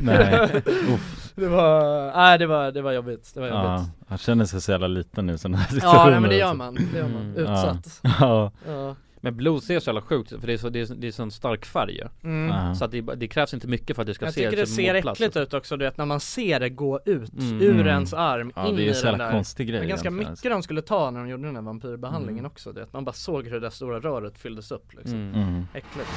[0.02, 0.50] Nej,
[0.94, 1.32] uff.
[1.34, 3.62] Det var, nej det var, det var jobbigt, det var jobbigt.
[3.64, 6.56] Ja, han känner sig så jävla liten nu här Ja, nej, men det gör alltså.
[6.56, 7.36] man, det gör man, Mm.
[7.36, 8.00] utsatt.
[8.20, 11.06] Ja, Ja, Men blod ser så jävla sjukt för det är så, det är, det
[11.06, 12.74] är sån stark färg mm.
[12.74, 14.66] Så att det, det krävs inte mycket för att det ska Jag se tycker det
[14.66, 15.56] ser målplats, äckligt alltså.
[15.56, 17.62] ut också du vet när man ser det gå ut Mm.
[17.62, 17.86] ur Mm.
[17.86, 20.50] ens arm ja in det är i den där konstig grej Men ganska egentligen, mycket
[20.50, 22.50] de skulle ta när de gjorde den här vampyrbehandlingen Mm.
[22.50, 22.92] också, du vet.
[22.92, 25.14] Man bara såg hur det där stora röret fylldes upp liksom.
[25.18, 25.34] mm.
[25.34, 25.66] mm.
[25.74, 26.08] Äckligt.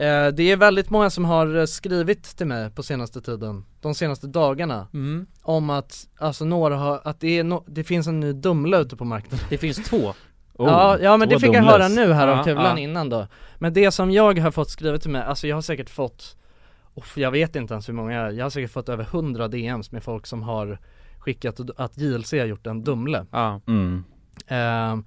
[0.00, 3.94] Eh, det är väldigt många som har eh, skrivit till mig på senaste tiden, de
[3.94, 5.26] senaste dagarna, Mm.
[5.42, 8.96] om att, alltså några har, att det är no, det finns en ny Dumle ute
[8.96, 9.46] på marknaden.
[9.50, 10.14] Det finns två
[10.58, 12.78] Oh, ja, ja men det fick jag höra nu här Ja, av Kulan ja.
[12.78, 13.26] innan då.
[13.58, 16.36] Men det som jag har fått skrivet till mig, alltså jag har säkert fått,
[16.94, 20.02] uff, jag vet inte ens hur många, jag har säkert fått över 100 DMs med
[20.02, 20.78] folk som har
[21.18, 23.26] skickat att JLC har gjort en Dumle.
[23.30, 24.04] Ja, Mm.
[24.46, 25.04] Ehm,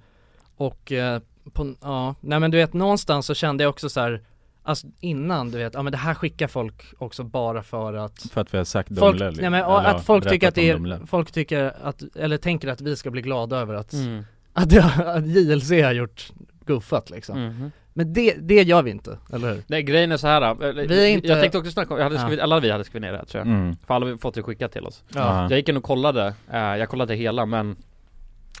[0.56, 1.20] och eh,
[1.52, 4.22] på, ja, nej men du vet någonstans så kände jag också så här.
[4.62, 8.40] Alltså innan du vet, ja men det här skickar folk också bara för att För
[8.40, 10.70] att vi har sagt Folk, Dumle nej men eller, att folk tycker att om det
[10.70, 14.24] är, folk tycker att, eller tänker att vi ska bli glada över att, mm.
[14.62, 16.32] Att, det, att JLC har gjort
[16.66, 17.70] goofat liksom Mhm.
[17.92, 19.62] Men det, det gör vi inte, eller hur?
[19.66, 20.62] Nej grejen är så här.
[20.64, 22.22] eller, Vi är inte- Jag tänkte också snacka om, jag hade Ja.
[22.22, 23.76] skrivit, alla vi hade skrivit ner det här tror jag Mm.
[23.86, 25.42] För alla har vi fått det skickat till oss Ja.
[25.50, 27.76] Jag gick in och kollade, eh, jag kollade hela men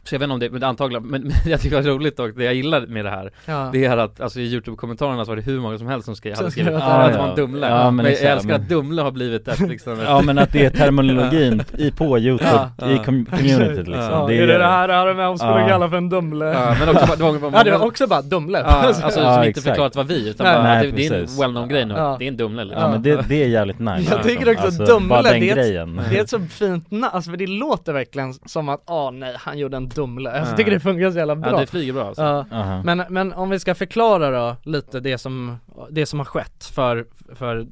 [0.08, 1.98] Så jag vet inte om det, men det antagligen, men, men jag tycker det var
[1.98, 5.24] roligt och det jag gillar med det här Ja, Det är att, alltså i youtube-kommentarerna
[5.24, 7.28] så var det hur många som helst som skrev, hade skrivit skrev att, det var
[7.28, 7.66] en Dumle.
[7.68, 10.38] Ja, men Men exakt, jag älskar men- att Dumle har blivit ett liksom Ja men
[10.38, 12.90] att det är terminologin i, på youtube, Ja.
[12.90, 14.04] i com- communityt liksom.
[14.10, 15.68] Ja, det är det här, det här med skulle Ja.
[15.68, 16.44] kalla för en Dumle?
[16.46, 18.58] Ja men också, det var, det var Ja det var också bara Dumle.
[18.58, 18.64] Ja,
[19.02, 21.20] alltså Ja, som inte förklarat vad vi utan Nej, bara, nej, det, det är en
[21.20, 21.40] precis.
[21.40, 22.16] well-known grej nu, Ja.
[22.18, 22.82] det är en Dumle liksom.
[22.82, 26.10] Ja men det, det är jävligt nice Jag tycker också alltså, Dumle, det är ett-
[26.10, 29.58] Det är så fint namn, alltså för det låter verkligen som att, ah nej han
[29.58, 30.48] gjorde en Dumle, alltså, Ja.
[30.50, 32.22] jag tycker det funkar så jävla Ja bra det flyger bra alltså.
[32.22, 32.46] Ja.
[32.52, 32.82] Aha.
[32.84, 35.56] Men, men om vi ska förklara då lite det som,
[35.90, 37.66] det som har skett för, för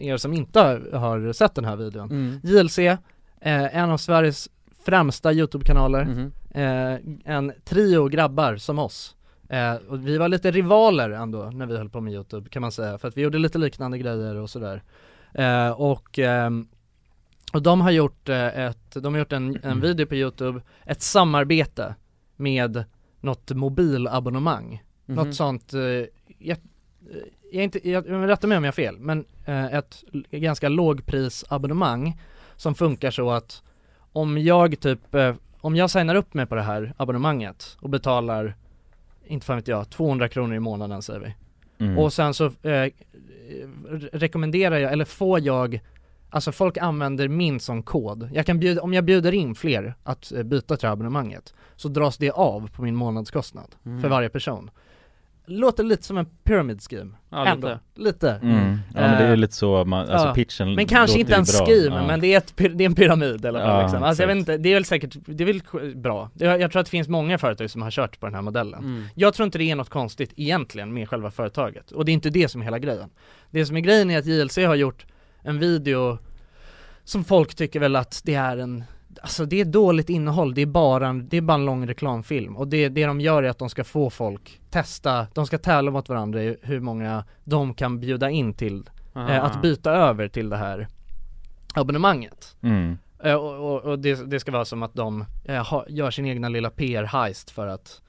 [0.00, 0.60] er som inte
[0.92, 2.40] har, sett den här videon Mm.
[2.42, 2.98] JLC, eh,
[3.76, 4.48] en av Sveriges
[4.86, 6.32] främsta YouTube-kanaler, Mhm.
[6.50, 9.16] eh, en trio grabbar som oss
[9.48, 12.72] eh, och vi var lite rivaler ändå när vi höll på med YouTube kan man
[12.72, 14.82] säga, för att vi gjorde lite liknande grejer och sådär
[15.34, 16.66] eh, Och, ehm,
[17.54, 21.02] och de har gjort eh, ett, de har gjort en, en video på YouTube, ett
[21.02, 21.94] samarbete
[22.36, 22.84] med
[23.20, 25.16] något mobilabonnemang Mhm.
[25.16, 26.56] något sånt, eh, jag, eh,
[27.52, 29.24] jag, är inte, jag, jag rätta mig om jag har fel, men
[29.72, 32.20] ett ganska lågprisabonnemang
[32.56, 33.62] som funkar så att
[34.12, 35.00] om jag typ,
[35.60, 38.54] om jag signar upp mig på det här abonnemanget och betalar,
[39.26, 41.34] inte fan vet jag, 200 kronor i månaden säger vi
[41.78, 41.98] Mm.
[41.98, 45.80] och sen så eh, re- rekommenderar jag, eller får jag
[46.34, 48.28] Alltså folk använder min som kod.
[48.32, 52.16] Jag kan bjuda, om jag bjuder in fler att eh, byta till abonnemanget så dras
[52.18, 54.00] det av på min månadskostnad Mm.
[54.02, 54.70] för varje person.
[55.46, 57.14] Låter lite som en pyramid scheme.
[57.30, 57.68] Ja, Ändå.
[57.68, 57.80] lite.
[57.94, 58.30] Lite.
[58.30, 58.78] Mm.
[58.94, 60.34] Ja men det är lite så, man, alltså ja.
[60.34, 61.66] pitchen Men kanske inte en bra.
[61.66, 62.06] scheme, Ja.
[62.06, 64.02] men det är, ett, det är en pyramid fall Ja, liksom.
[64.02, 65.62] Alltså jag vet inte, det är väl säkert, det är väl
[65.96, 66.30] bra.
[66.34, 68.84] Det, jag tror att det finns många företag som har kört på den här modellen.
[68.84, 69.04] Mm.
[69.14, 72.30] Jag tror inte det är något konstigt egentligen med själva företaget, och det är inte
[72.30, 73.10] det som är hela grejen.
[73.50, 75.06] Det som är grejen är att JLC har gjort
[75.44, 76.18] en video
[77.04, 78.84] som folk tycker väl att det är en
[79.22, 82.56] Alltså det är dåligt innehåll, det är bara en, det är bara en lång reklamfilm
[82.56, 85.90] och det, det de gör är att de ska få folk testa, de ska tävla
[85.90, 89.40] mot varandra i hur många de kan bjuda in till eh, Ah.
[89.40, 90.88] att byta över till det här
[91.74, 92.56] abonnemanget.
[92.62, 92.98] Mm.
[93.22, 96.26] Eh, och och, och det, det ska vara som att de eh, ha, gör sin
[96.26, 98.02] egna lilla PR-heist för att,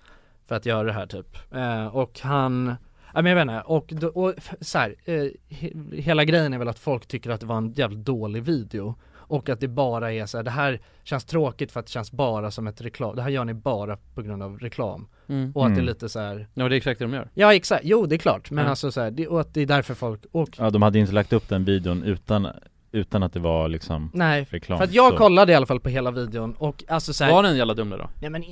[0.48, 1.38] för att göra det här typ.
[1.52, 2.76] Eh, och han,
[3.16, 6.58] ja men jag vet inte, och, då- och så här, eh, he, hela grejen är
[6.58, 8.96] väl att folk tycker att det var en jävligt dålig video.
[9.28, 12.12] Och att det bara är så här, det här känns tråkigt för att det känns
[12.12, 15.08] bara som ett reklam, det här gör ni bara på grund av reklam.
[15.28, 15.52] Mm.
[15.56, 15.86] Och att det är Mm.
[15.86, 16.48] lite så här.
[16.54, 18.70] Ja det är exakt det de gör ja exakt, jo det är klart, men Ja.
[18.70, 21.14] alltså så här, det, och att det är därför folk, och Ja de hade inte
[21.14, 22.48] lagt upp den videon utan,
[22.92, 25.18] utan att det var liksom nej, reklam för att jag så.
[25.18, 27.74] kollade i alla fall på hela videon och alltså så här, Var den en jävla
[27.74, 28.10] Dumle då?
[28.22, 28.44] Nej men,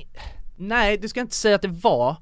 [0.56, 2.16] nej det ska inte säga att det var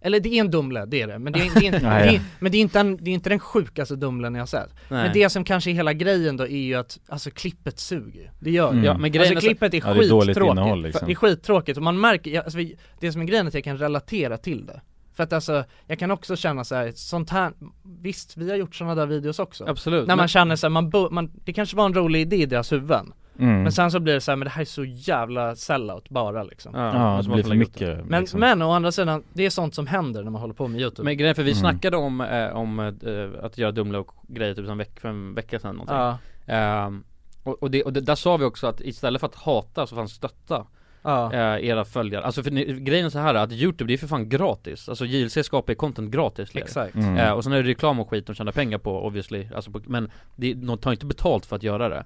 [0.00, 2.12] Eller det är en Dumle, det är det, men det är, det är, Nej, det
[2.12, 2.12] ja.
[2.12, 4.70] är, men det är inte, en, det är inte den sjukaste Dumlen jag har sett.
[4.88, 5.02] Nej.
[5.02, 8.50] Men det som kanske är hela grejen då är ju att, alltså klippet suger, det
[8.50, 8.84] gör Mm.
[8.84, 11.06] Ja men grejen Alltså klippet är Ja, det är skittråkigt, innehåll, liksom.
[11.06, 11.76] det är skittråkigt.
[11.76, 12.58] Och man märker, alltså,
[13.00, 14.80] det som är grejen är att jag kan relatera till det.
[15.14, 17.52] För att alltså, jag kan också känna så här, sånt här,
[18.00, 19.64] visst vi har gjort sådana där videos också.
[19.68, 22.20] Absolut När man men, känner så här, man, bo, man, det kanske var en rolig
[22.20, 23.62] idé i deras huvuden mm.
[23.62, 26.42] Men sen så blir det så här, men det här är så jävla sellout bara
[26.42, 26.72] liksom.
[26.74, 28.40] Ja, Ja, och så det blir för mycket men, liksom.
[28.40, 31.04] men å andra sidan, det är sånt som händer när man håller på med youtube.
[31.04, 31.60] Men grejen för vi Mm.
[31.60, 35.34] snackade om, eh, om eh, att göra Dumle och grejer typ en veck, för en
[35.34, 35.96] vecka sedan någonting.
[35.96, 37.04] Ja, Ehm,
[37.42, 39.96] och, och, det, och det, där sa vi också att istället för att hata så
[39.96, 40.66] fanns stötta
[41.02, 42.24] ja, eh, era följare.
[42.24, 44.88] Alltså för ni, grejen är så här att Youtube det är för fan gratis.
[44.88, 46.94] Alltså JLC skapar ju content gratis exakt.
[46.94, 47.16] Mm.
[47.16, 49.48] Eh, och sen är det reklam och skit de tjänar pengar på obviously.
[49.54, 52.04] Alltså på, Men det, de tar inte betalt för att göra det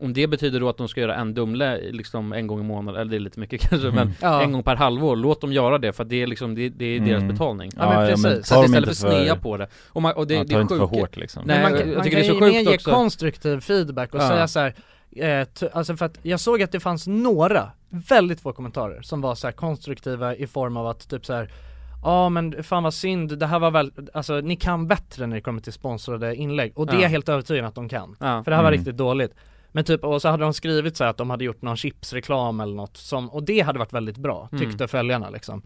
[0.00, 3.00] Om det betyder då att de ska göra en Dumle liksom en gång i månaden,
[3.00, 4.42] eller det är lite mycket kanske men Ja.
[4.42, 6.84] En gång per halvår, låt dem göra det för att det är liksom, det, det
[6.84, 7.28] är deras Mm.
[7.28, 8.46] betalning Ja, men precis.
[8.48, 10.44] Så ta att dem istället för inte snea på det Och, man, och det, ja,
[10.44, 12.16] det är inte för sjukt hårt liksom Nej, Men man jag- kan, jag man tycker
[12.16, 12.90] kan det är så mer sjukt ge också.
[12.90, 14.28] konstruktiv feedback och Ja.
[14.28, 14.74] säga så här,
[15.40, 19.34] eh, alltså för att jag såg att det fanns några, väldigt få kommentarer som var
[19.34, 21.50] så här konstruktiva i form av att typ så här
[22.04, 25.42] Ja men fan vad synd, det här var väl, alltså ni kan bättre när det
[25.42, 27.02] kommer till sponsrade inlägg och det är Ja.
[27.02, 28.42] jag helt övertygad att de kan Ja.
[28.44, 28.78] För det här var Mm.
[28.78, 29.34] riktigt dåligt
[29.78, 32.74] Men typ, och så hade de skrivit så att de hade gjort någon chipsreklam eller
[32.74, 34.64] något som, och det hade varit väldigt bra, Mm.
[34.64, 35.62] tyckte följarna liksom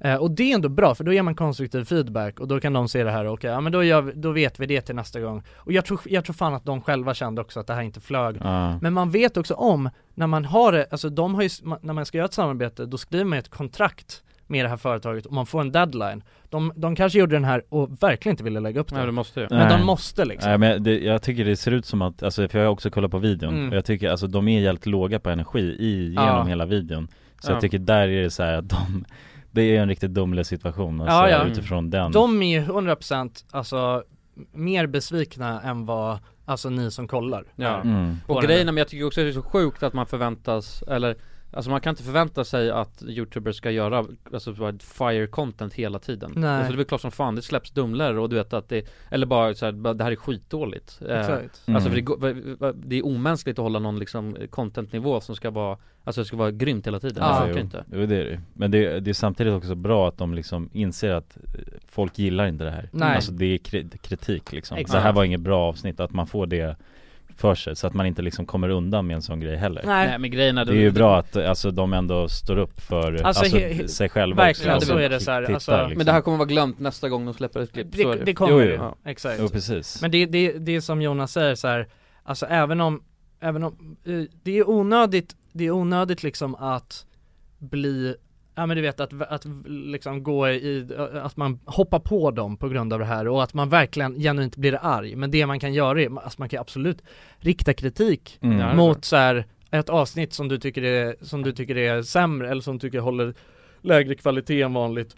[0.00, 2.72] eh, Och det är ändå bra, för då ger man konstruktiv feedback och då kan
[2.72, 4.80] de se det här, och okej, ja men då, gör vi, då vet vi det
[4.80, 7.66] till nästa gång Och jag tror, jag tror fan att de själva kände också att
[7.66, 8.78] det här inte flög Ja.
[8.82, 11.48] Men man vet också om, när man har det, alltså de har ju,
[11.82, 15.26] när man ska göra ett samarbete, då skriver man ett kontrakt med det här företaget
[15.26, 18.60] och man får en deadline De, de kanske gjorde den här och verkligen inte ville
[18.60, 19.78] lägga upp Nej den det måste ju Men Nej.
[19.78, 22.58] de måste liksom Nej men det, jag tycker det ser ut som att, alltså för
[22.58, 23.68] jag har också kollat på videon Mm.
[23.70, 26.44] och jag tycker alltså de är jävligt låga på energi i, genom Ja.
[26.44, 27.08] hela videon
[27.40, 27.54] Så Ja.
[27.54, 29.04] jag tycker där är det så här att de,
[29.50, 31.44] det är en riktigt dumlig situation alltså, Ja, ja.
[31.46, 34.02] utifrån den De är ju 100% alltså
[34.52, 37.80] mer besvikna än vad, alltså ni som kollar Ja.
[37.80, 38.16] mm.
[38.26, 40.06] på Och den grejen men jag tycker också att det är så sjukt att man
[40.06, 41.16] förväntas, eller
[41.56, 46.32] Alltså man kan inte förvänta sig att youtubers ska göra, alltså fire content hela tiden.
[46.36, 46.50] Nej.
[46.50, 48.86] Alltså det är väl klart som fan, det släpps Dumler och du vet att det,
[49.10, 51.00] eller bara så här, det här är skitdåligt.
[51.08, 51.62] Eh, Exakt.
[51.66, 51.76] Mm.
[51.76, 55.78] Alltså för det, går- det är omänskligt att hålla någon liksom contentnivå som ska vara,
[56.04, 57.84] alltså det ska vara grymt hela tiden, Ja, det funkar inte.
[57.92, 61.10] Jo det är det Men det, det är samtidigt också bra att de liksom inser
[61.14, 62.88] att eh, folk gillar inte det här.
[62.92, 63.14] Nej.
[63.16, 64.76] Alltså det är kri- kritik liksom.
[64.76, 64.92] Exakt.
[64.92, 66.76] Det här var inget bra avsnitt, att man får det
[67.36, 70.08] för sig så att man inte liksom kommer undan med en sån grej heller Nej,
[70.08, 73.24] Nej men grejen är, Det är ju bra att alltså, de ändå står upp för
[73.24, 75.96] Alltså, alltså, sig själva verkligen, också, så är det så här, tittar, alltså- liksom.
[75.96, 78.18] Men det här kommer vara glömt nästa gång de släpper ett klipp, så är det,
[78.18, 78.74] det, det kommer Jo, ju, jo.
[78.76, 78.96] Ja.
[79.04, 81.88] exakt Jo precis Men det, det, det är som Jonas säger så här,
[82.22, 83.02] alltså även om,
[83.40, 87.06] även om, eh, det är onödigt, det är onödigt liksom att
[87.58, 88.14] bli,
[88.56, 90.88] ja men du vet att, att liksom gå i,
[91.22, 94.56] att man hoppar på dem på grund av det här och att man verkligen genuint
[94.56, 97.02] blir arg, men det man kan göra är, alltså man kan absolut
[97.38, 98.76] rikta kritik mm.
[98.76, 102.62] Mot så här ett avsnitt som du tycker är, som du tycker är sämre eller
[102.62, 103.34] som du tycker håller
[103.80, 105.16] lägre kvalitet än vanligt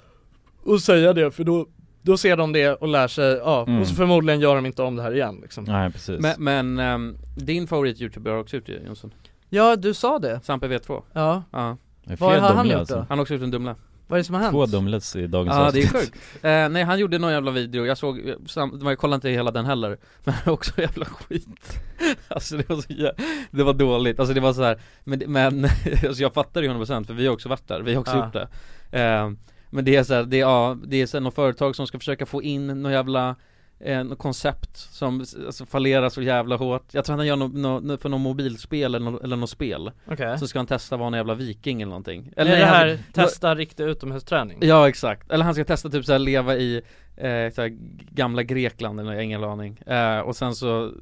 [0.64, 1.66] och säga det för då
[2.03, 3.81] då ser de det och lär sig, ja, Mm.
[3.81, 5.64] och så förmodligen gör de inte om det här igen liksom.
[5.64, 9.11] Nej precis Men, men ehm, din favorit-youtuber har också gjort det Jonsson
[9.48, 10.40] Ja, du sa det.
[10.44, 11.42] Sampe V2 Ja.
[11.53, 11.77] Ja,
[12.18, 12.94] Vad har han gjort alltså.
[12.94, 13.07] då?
[13.09, 13.75] han har också gjort en Dumle
[14.07, 14.53] Vad är det som har hänt?
[14.53, 15.92] Två Dumlets i dagens Ja det är avsnitt.
[16.03, 16.44] sjukt.
[16.44, 19.51] Eh, nej han gjorde någon jävla video, jag såg, eh, sam- jag kollade inte hela
[19.51, 21.81] den heller Men också jävla skit
[22.29, 25.64] Alltså det var så jä- det var dåligt, alltså det var så här Men, men
[26.09, 28.25] alltså jag fattar ju 100% för vi har också varit där, vi har också Ja.
[28.25, 28.49] gjort det
[29.03, 29.31] eh,
[29.71, 31.87] Men det är så här, det är, ja, det är så här något företag som
[31.87, 33.37] ska försöka få in någon jävla
[33.81, 36.85] eh, något koncept som alltså, fallerar så jävla hårt.
[36.95, 39.91] Jag tror han gör något no, för något mobilspel eller något, eller något spel.
[40.07, 40.38] Okej.
[40.38, 42.33] Så ska han testa vara en jävla viking eller någonting.
[42.37, 44.59] Eller nej, det han- här, testa riktig utomhusträning?
[44.62, 46.77] Ja exakt, eller han ska testa typ såhär leva i
[47.17, 47.69] eh, såhär,
[48.11, 49.79] gamla Grekland eller jag har ingen aning.
[49.87, 50.93] Eh, Och sen så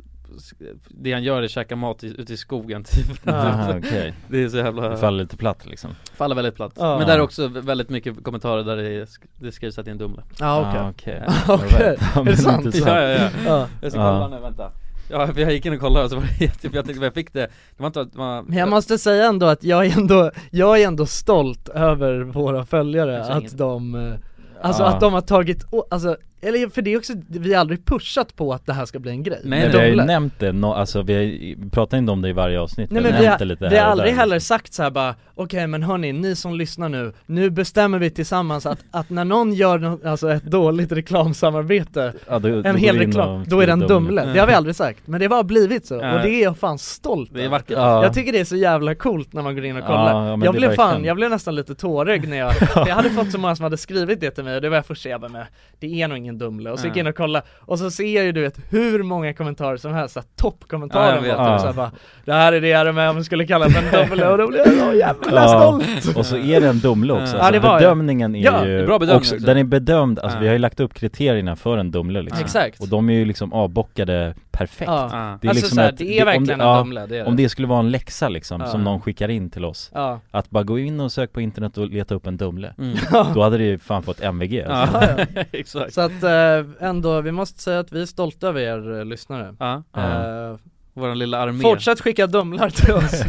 [0.88, 4.14] Det han gör är att käka mat i, ute i skogen typ Aha, okej.
[4.28, 6.98] Det är så jävla Det faller lite platt liksom Faller väldigt platt Ja.
[6.98, 9.88] Men där är också väldigt mycket kommentarer där det, är, sk- det skrivs att det
[9.88, 11.96] är en Dumle Ja okej Ah, okej.
[12.14, 12.64] Ja, är det sant?
[12.66, 12.88] intressant.
[12.88, 13.68] Ja ja ja, Ja.
[13.82, 14.70] jag ska kolla nu, vänta
[15.10, 17.14] Ja för jag gick in och kollade och så var det jätte, jag tänkte jag
[17.14, 17.50] fick det, det
[17.82, 20.86] var inte att man Men jag måste säga ändå att jag är ändå, jag är
[20.86, 24.14] ändå stolt över våra följare, att de eh,
[24.62, 24.88] Alltså Ja.
[24.88, 28.52] att de har tagit, alltså, eller för det är också, vi har aldrig pushat på
[28.52, 29.40] att det här ska bli en grej.
[29.44, 29.68] Nej, nej.
[29.70, 31.20] vi har ju nämnt det, no, alltså vi har,
[31.64, 33.76] vi pratar inte om det i varje avsnitt Nej har men vi har, lite vi
[33.76, 34.16] har aldrig där.
[34.16, 38.10] heller sagt så här bara Okej men hörni, ni som lyssnar nu, nu bestämmer vi
[38.10, 42.76] tillsammans att, att när någon gör nå- alltså ett dåligt reklamsamarbete ja, då, då En
[42.76, 45.26] hel reklam, då är det en skriver Dumle, det har vi aldrig sagt, men det
[45.26, 47.70] har blivit så, och det är jag fan stolt Det är vackert.
[47.76, 48.02] Ja.
[48.02, 50.26] Jag tycker det är så jävla coolt när man går in och kollar.
[50.28, 53.32] Ja, Jag blev fan, verkligen- jag blev nästan lite tårig när jag, jag hade fått
[53.32, 55.30] så många som hade skrivit det till mig och det var jag först jag bara,
[55.30, 55.44] men
[55.80, 58.14] det är nog ingen Dumle, och så gick jag in och kollade, och så ser
[58.16, 61.52] jag ju du vet hur många kommentarer som helst, såhär Ja, toppkommentarer jag bara, typ
[61.52, 61.58] Ja.
[61.58, 61.90] såhär bara
[62.24, 64.92] Det här är det RMM skulle kalla för en Dumle, och då blev jag så
[64.98, 66.16] jävla Ja, stolt!
[66.16, 68.98] och så är det en Dumle också, Ja, alltså, bedömningen är Ja, ju är bra
[68.98, 70.40] bedömning också, den är bedömd, alltså Ja.
[70.40, 72.40] vi har ju lagt upp kriterierna för en Dumle liksom.
[72.44, 72.80] Exakt.
[72.80, 74.90] Och de är ju liksom avbockade perfekt.
[74.90, 75.38] Ja, Ja.
[75.40, 77.16] Det är alltså liksom såhär, ett- det är om verkligen det- en ja, Dumle, det
[77.16, 77.48] är det Om det.
[77.48, 78.66] skulle vara en läxa liksom, Ja.
[78.66, 79.90] som någon skickar in till oss.
[79.94, 82.74] Ja, Att bara gå in och sök på internet och leta upp en Dumle.
[82.78, 82.96] Mm.
[83.34, 84.98] Då hade det ju fan fått MVG alltså.
[85.36, 85.94] Ja, exakt.
[85.94, 89.54] Så att eh, ändå, vi måste säga att vi är stolta över er eh, lyssnare
[89.58, 89.82] Ja.
[89.96, 90.56] Eh,
[90.94, 93.12] våran lilla armé Fortsätt skicka Dumlar till oss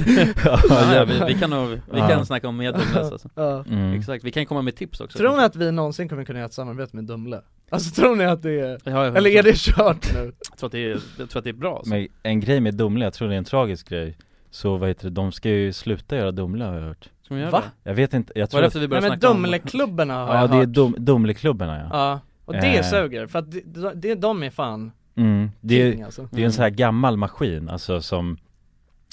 [0.69, 2.08] Ja, ja, vi, vi kan nog, vi Ja.
[2.08, 3.63] kan snacka om mer Dumles alltså ja.
[3.69, 3.93] mm.
[4.00, 6.45] Exakt, vi kan komma med tips också Tror ni att vi någonsin kommer kunna göra
[6.47, 7.41] ett samarbete med Dumle?
[7.69, 10.32] Alltså tror ni att det är, Ja, eller är det kört nu?
[10.50, 11.89] Jag tror att det är, jag tror att det är bra alltså.
[11.89, 14.17] Men en grej med Dumle, jag tror det är en tragisk grej
[14.52, 17.41] Så vad heter det, de ska ju sluta göra Dumle har jag hört Ska man
[17.41, 17.63] göra Va?
[17.84, 17.89] det?
[17.89, 19.41] Jag vet inte, jag Var tror det att, efter vi Nej började men snacka om
[19.43, 22.84] Dumleklubbarna har Ja jag det är hört dum, Dumleklubbarna ja Ja, och det Eh.
[22.84, 25.52] suger, för att det, det, de är fan mm.
[25.62, 26.28] Det är, king alltså.
[26.32, 28.38] det är en sån här gammal maskin alltså som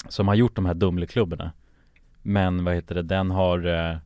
[0.09, 1.51] Som har gjort de här Dumleklubbarna
[2.21, 3.97] Men vad heter det, den har eh,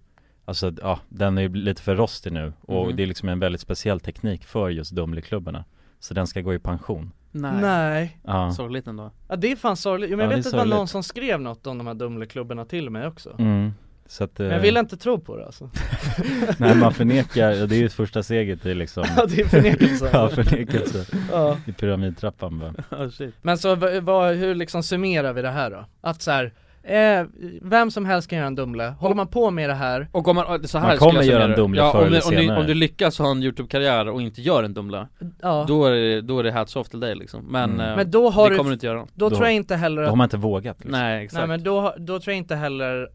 [0.46, 2.54] Alltså ja, den är ju lite för rostig nu.
[2.62, 2.96] Och Mhm.
[2.96, 5.66] det är liksom en väldigt speciell teknik för just Dumleklubbarna
[6.00, 7.12] Så den ska gå i pension.
[7.32, 9.12] Nej, Nej, Ja, sorgligt ändå.
[9.28, 11.04] Ja det är fan sorgligt, Jo, men Ja, jag vet att det var någon som
[11.04, 13.36] skrev något om de här Dumleklubbarna till mig också.
[13.40, 13.74] Mm.
[14.12, 15.70] Så att, Men jag eh, vill inte tro på det alltså
[16.58, 20.30] Nej man förnekar, det är ju första steget till liksom Ja det är förnekelse Ja
[20.30, 21.58] förnekelse ja.
[21.66, 23.04] i pyramidtrappan bara.
[23.04, 23.36] oh, shit.
[23.42, 25.86] Men så vad, hur liksom summerar vi det här då?
[26.02, 27.26] Att så här, eh,
[27.62, 30.36] vem som helst kan göra en Dumle, håller man på med det här Och om
[30.36, 32.38] man, så här Man kommer jag göra en Dumle ja, förr eller du, om, du,
[32.42, 32.60] senare.
[32.60, 35.08] om du lyckas ha en YouTube-karriär och inte gör en Dumle
[35.42, 37.90] Ja, Då är det, då är det hats off till dig liksom Men, Mm.
[37.90, 39.76] eh, men då har det du, kommer du inte göra då, Då- tror jag inte
[39.76, 40.92] heller Då att har man inte vågat liksom.
[40.92, 43.08] Nej exakt Nej men då, då tror jag inte heller,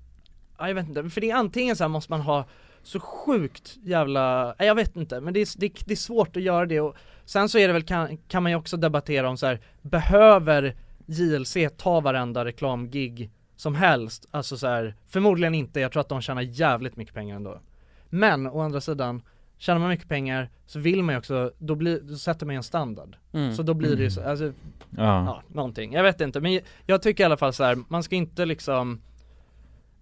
[0.64, 2.44] ja, jag vet inte, för det är antingen så här måste man ha
[2.82, 6.42] så sjukt jävla, nej, jag vet inte, men det är, det, det är svårt att
[6.42, 9.36] göra det och sen så är det väl, kan, kan man ju också debattera om
[9.36, 10.74] så här, behöver
[11.06, 14.26] JLC ta varenda reklamgig som helst?
[14.30, 17.60] Alltså så här, förmodligen inte, jag tror att de tjänar jävligt mycket pengar ändå.
[18.08, 19.22] Men å andra sidan,
[19.58, 22.56] tjänar man mycket pengar så vill man ju också, då, blir, då sätter man ju
[22.56, 23.16] en standard.
[23.32, 23.54] mm.
[23.54, 24.52] Så då blir det ju så, alltså
[24.96, 25.92] Ja, ja, någonting.
[25.92, 29.00] Jag vet inte, men jag tycker i alla fall så här, man ska inte liksom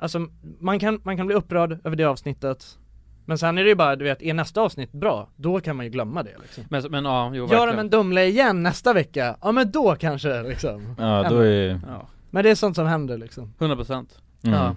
[0.02, 0.26] Alltså,
[0.60, 2.78] man kan, man kan bli upprörd över det avsnittet
[3.24, 5.86] Men sen är det ju bara, du vet, är nästa avsnitt bra, då kan man
[5.86, 6.64] ju glömma det liksom.
[6.70, 10.42] Men, men ja, jo Gör de en Dumle igen nästa vecka, ja men då kanske
[10.42, 10.94] liksom.
[10.98, 13.54] Ja då är Ja, Men det är sånt som händer liksom.
[13.58, 14.06] 100% mm.
[14.42, 14.76] Ja.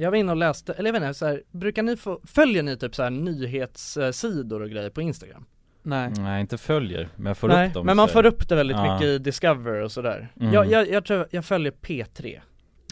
[0.00, 2.62] jag var inne och läste, eller jag vet inte, så här, brukar ni få, följer
[2.62, 5.44] ni typ så här nyhetssidor och grejer på Instagram?
[5.82, 6.10] Nej.
[6.18, 7.86] Nej, inte följer, men jag får Nej, upp dem.
[7.86, 8.92] men man får upp det väldigt Ja.
[8.94, 10.28] mycket i Discover och sådär.
[10.40, 10.52] Mm.
[10.52, 12.40] Jag, jag, jag tror, jag följer P3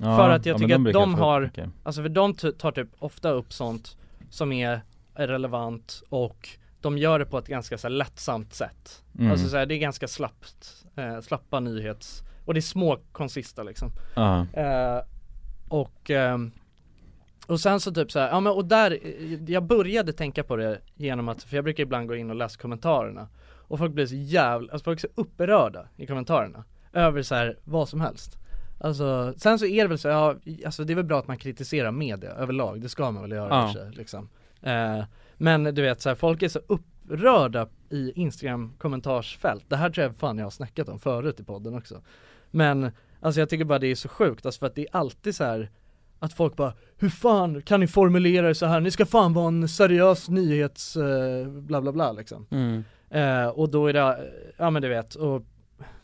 [0.01, 1.69] Ja, För att jag ja, tycker att de få upp har, mycket.
[1.83, 3.97] alltså för de tar typ ofta upp sånt
[4.31, 4.81] som är
[5.15, 6.49] relevant och
[6.81, 9.03] de gör det på ett ganska så här, lättsamt sätt.
[9.19, 9.31] Mm.
[9.31, 13.63] Alltså så här, det är ganska slappt, eh, slappa nyhets, och det är små konsista
[13.63, 13.91] liksom.
[14.15, 14.47] Ja.
[14.53, 15.03] Eh,
[15.69, 16.53] och, ehm,
[17.49, 18.99] och sen så typ så här, ja men och där,
[19.51, 22.61] jag började tänka på det genom att, för jag brukar ibland gå in och läsa
[22.61, 23.29] kommentarerna.
[23.71, 27.57] Och folk blir så jävla, alltså folk är så upprörda i kommentarerna över så här
[27.65, 28.39] vad som helst.
[28.81, 30.35] Alltså, sen så är det väl så, ja,
[30.67, 33.49] alltså det är väl bra att man kritiserar media överlag, det ska man väl göra
[33.49, 33.73] Ja.
[33.73, 34.29] sig liksom.
[34.63, 35.05] Eh,
[35.37, 40.07] Men du vet så här, folk är så upprörda i Instagram kommentarsfält, det här tror
[40.07, 42.03] jag fan jag har snackat om förut i podden också.
[42.51, 42.91] Men,
[43.21, 45.45] alltså jag tycker bara det är så sjukt, alltså för att det är alltid så
[45.45, 45.71] här
[46.19, 48.81] att folk bara, hur fan kan ni formulera det så här?
[48.81, 52.85] Ni ska fan vara en seriös nyhets eh, bla bla bla liksom Mm.
[53.11, 55.43] eh, Och då är det, ja men du vet, och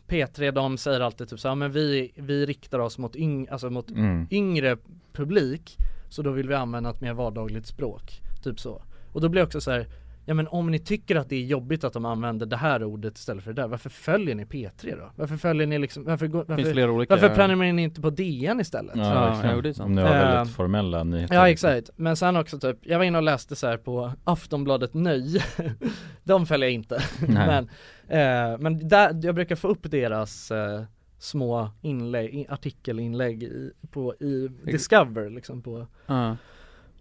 [0.07, 3.69] P3 de säger alltid typ så här, men vi, vi riktar oss mot, yng, alltså
[3.69, 4.27] mot Mm.
[4.31, 4.77] yngre
[5.13, 5.77] publik
[6.09, 8.81] Så då vill vi använda ett mer vardagligt språk, typ så
[9.13, 9.87] Och då blir det också så här,
[10.25, 13.17] ja men om ni tycker att det är jobbigt att de använder det här ordet
[13.17, 15.11] istället för det där, varför följer ni P3 då?
[15.15, 18.95] Varför följer ni liksom, varför, går- varför, olika- varför prenumererar ni inte på DN istället?
[18.95, 19.79] Ja, Ja, sant.
[19.79, 23.05] Om ni har väldigt Eh, formella nyheter Ja exakt, men sen också typ, jag var
[23.05, 25.41] inne och läste så här på Aftonbladet Nöje
[26.23, 27.47] De följer jag inte, Nej.
[28.07, 30.83] men, eh, men där, jag brukar få upp deras eh,
[31.19, 36.37] små inlägg, i- artikelinlägg i, på, i Discover liksom på Ja.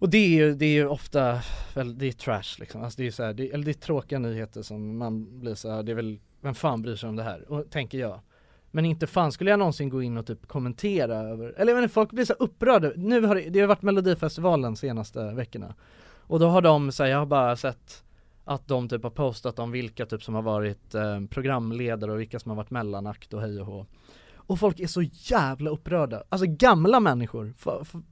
[0.05, 1.41] Och det är ju, det är ju ofta,
[1.75, 3.73] väl, det är trash liksom, alltså det är ju så här, det, eller det är
[3.73, 7.17] tråkiga nyheter som man blir så här, det är väl, vem fan bryr sig om
[7.17, 7.53] det här?
[7.53, 8.21] Och, tänker jag.
[8.71, 11.83] Men inte fan skulle jag någonsin gå in och typ kommentera över, eller jag vet
[11.83, 15.75] inte, folk blir så upprörda, nu har det, det har varit melodifestivalen senaste veckorna.
[16.21, 18.05] Och då har de, så här, jag har bara sett
[18.45, 22.39] att de typ har postat om vilka typ som har varit eh, programledare och vilka
[22.39, 23.87] som har varit mellanakt och hej och hå.
[24.35, 27.55] Och folk är så jävla upprörda, alltså gamla människor,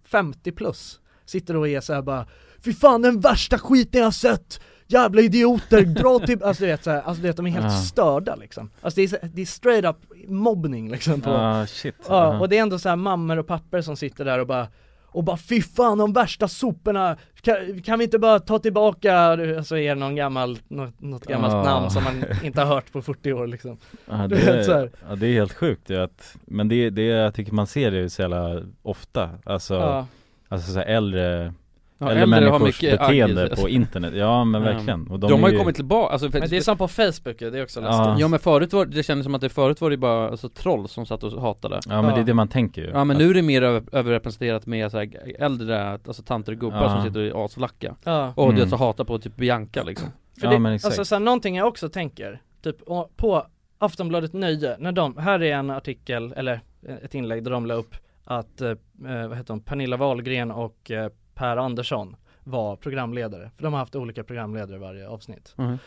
[0.05, 1.02] 50 plus.
[1.27, 2.27] Sitter och är såhär bara
[2.65, 4.61] Fy fan den värsta skiten jag har sett!
[4.87, 6.43] Jävla idioter, dra till...
[6.45, 7.71] Alltså du vet såhär, alltså du vet de är helt Ja.
[7.71, 9.97] störda liksom Alltså det är, det är straight up
[10.29, 11.95] mobbning liksom på Ah, shit.
[12.09, 14.69] Ja, och det är ändå så här mammor och papper som sitter där och bara
[15.15, 19.77] och bara fy fan de värsta soporna, kan, kan vi inte bara ta tillbaka, alltså
[19.79, 21.63] är det någon gammal, något, något gammalt Ah.
[21.65, 23.79] namn som man inte har hört på 40 år liksom
[24.11, 24.43] Ja Du det,
[24.73, 27.91] är, ja, det är helt sjukt ju att, men det, det, jag tycker man ser
[27.91, 30.07] det så jävla ofta, alltså, Ja.
[30.53, 31.53] Alltså så här äldre
[31.99, 34.73] Ja, har människors mycket beteende aggressiv- på internet, ja men Ja.
[34.73, 36.89] verkligen och De, är har ju kommit tillbaka, alltså för, Men det är som på
[36.89, 37.87] Facebook det är också Ja.
[37.87, 40.49] läskigt Ja men förut var det kändes som att det förut var det bara alltså,
[40.49, 43.17] troll som satt och hatade Ja men det är det man tänker ju Ja men
[43.17, 46.83] Att- nu är det mer över, överrepresenterat med så här, äldre, alltså tanter och gubbar
[46.83, 46.95] Ja.
[46.95, 48.33] som sitter i aslacka Ja.
[48.37, 48.57] Och Mm.
[48.61, 50.09] det så hatar på typ Bianca liksom
[50.41, 50.87] För Ja, det, men exakt.
[50.87, 52.77] alltså så här, någonting jag också tänker, typ
[53.17, 53.47] på
[53.79, 57.75] Aftonbladet Nöje, när de, här är en artikel, eller eh, ett inlägg där de la
[57.75, 63.51] upp att, eh, eh, vad heter de, Pernilla Wahlgren och eh, Per Andersson var programledare,
[63.57, 65.79] för de har haft olika programledare i varje avsnitt Mhm.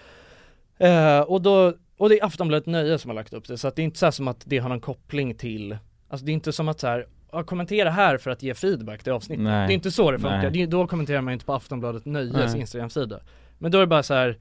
[0.77, 3.75] eh, Och då, och det är Aftonbladet Nöje som har lagt upp det, så att
[3.75, 5.77] det är inte så här som att det har någon koppling till
[6.07, 9.03] Alltså det är inte som att så här, ja, kommentera här för att ge feedback
[9.03, 9.67] till avsnittet Nej.
[9.67, 12.59] Det är inte så det funkar, det, då kommenterar man inte på Aftonbladet Nöjes Nej.
[12.61, 13.19] Instagram-sida
[13.57, 14.37] Men då är det bara så här.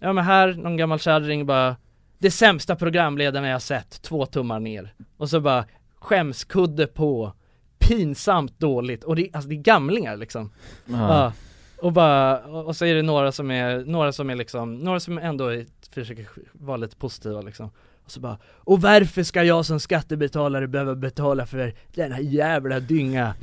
[0.00, 1.76] Ja men här, någon gammal kärring bara
[2.18, 5.64] Det sämsta programledarna jag sett, två tummar ner Och så bara
[6.06, 7.32] Skämskudde på
[7.78, 10.50] Pinsamt dåligt, och det, alltså det är gamlingar liksom.
[10.86, 11.32] Ja.
[11.78, 15.18] Och bara, och så är det några som är, några som är liksom, några som
[15.18, 17.70] ändå är, försöker vara lite positiva liksom.
[18.04, 23.34] Och så bara, och varför ska jag som skattebetalare behöva betala för denna jävla dynga?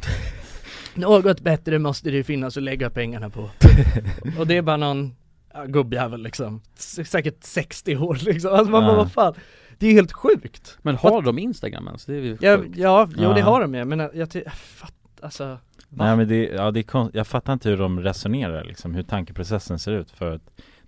[0.95, 3.49] Något bättre måste det finnas att lägga pengarna på.
[4.39, 5.15] Och det är bara någon
[5.53, 8.97] ja, gubbjävel liksom, S- säkert 60 år liksom, alltså man bara Ja.
[8.97, 9.33] vad fan
[9.79, 12.05] Det är helt sjukt Men har de Instagram ens?
[12.05, 12.77] Det är ju Ja, sjukt.
[12.77, 13.45] ja jo det Ja.
[13.45, 15.59] har de ju, men jag, ty- jag fatt, alltså va?
[15.89, 19.03] Nej men det, ja, det är konst, jag fattar inte hur de resonerar liksom, hur
[19.03, 20.41] tankeprocessen ser ut för att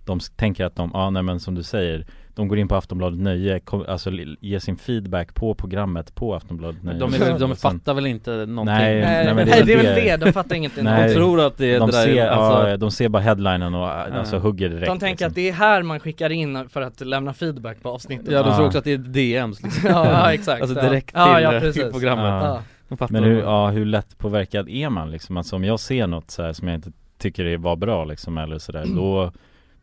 [0.04, 2.06] de tänker att de, ja nej men som du säger,
[2.36, 4.10] de går in på Aftonbladet Nöje, kom, alltså
[4.40, 8.30] ger sin feedback på programmet på Aftonbladet Nöje De, är, de sen- fattar väl inte
[8.30, 8.64] någonting?
[8.64, 10.26] Nej, Nej, nej, men nej, det är det är väl det.
[10.26, 11.08] de fattar ingenting Nej.
[11.08, 13.74] De tror att det är de det där, ser, alltså, ja, de ser bara headlinen
[13.74, 15.28] och alltså hugger direkt De tänker liksom.
[15.28, 18.48] att det är här man skickar in för att lämna feedback på avsnittet Ja de
[18.48, 18.56] Ja.
[18.56, 20.88] tror också att det är DMs liksom Ja, ja, exakt Alltså ja.
[20.88, 22.62] direkt ja, till, ja, till programmet Ja.
[22.98, 23.06] Ja.
[23.10, 25.36] Men hur, ja, hur lätt påverkad är man liksom?
[25.36, 28.38] Alltså om jag ser något så här som jag inte tycker det var bra liksom
[28.38, 29.32] eller sådär, då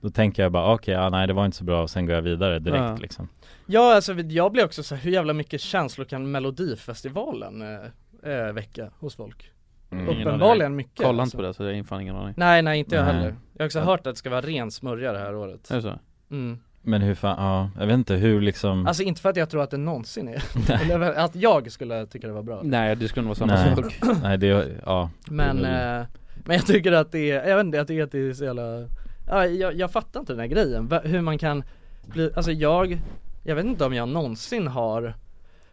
[0.03, 2.15] Då tänker jag bara okej, ja, nej det var inte så bra och sen går
[2.15, 2.95] jag vidare direkt Ja.
[2.95, 3.27] liksom
[3.65, 8.53] Ja alltså jag blir också så här, hur jävla mycket känslor kan melodifestivalen eh, eh,
[8.53, 9.51] väcka hos folk?
[9.91, 10.09] Mm.
[10.09, 11.37] Uppenbarligen mycket Kolla alltså.
[11.37, 13.13] inte på det så jag har fan ingen aning Nej nej inte jag Nej.
[13.15, 13.85] heller Jag har också Ja.
[13.85, 15.99] hört att det ska vara ren smörja det här året Är det så?
[16.31, 16.59] mm.
[16.81, 19.63] Men hur fan, ja, jag vet inte hur liksom Alltså inte för att jag tror
[19.63, 20.43] att det någonsin är,
[20.91, 23.99] eller att jag skulle tycka det var bra Nej det skulle nog vara samma sak
[24.23, 26.05] Nej det, ja Men, eh,
[26.45, 28.43] Men jag tycker att det är, jag vet inte, jag tycker att det är så
[28.43, 28.87] jävla
[29.27, 31.63] Ja, jag, jag fattar inte den här grejen, Va- hur man kan
[32.05, 32.99] bli, alltså jag,
[33.43, 35.13] jag vet inte om jag någonsin har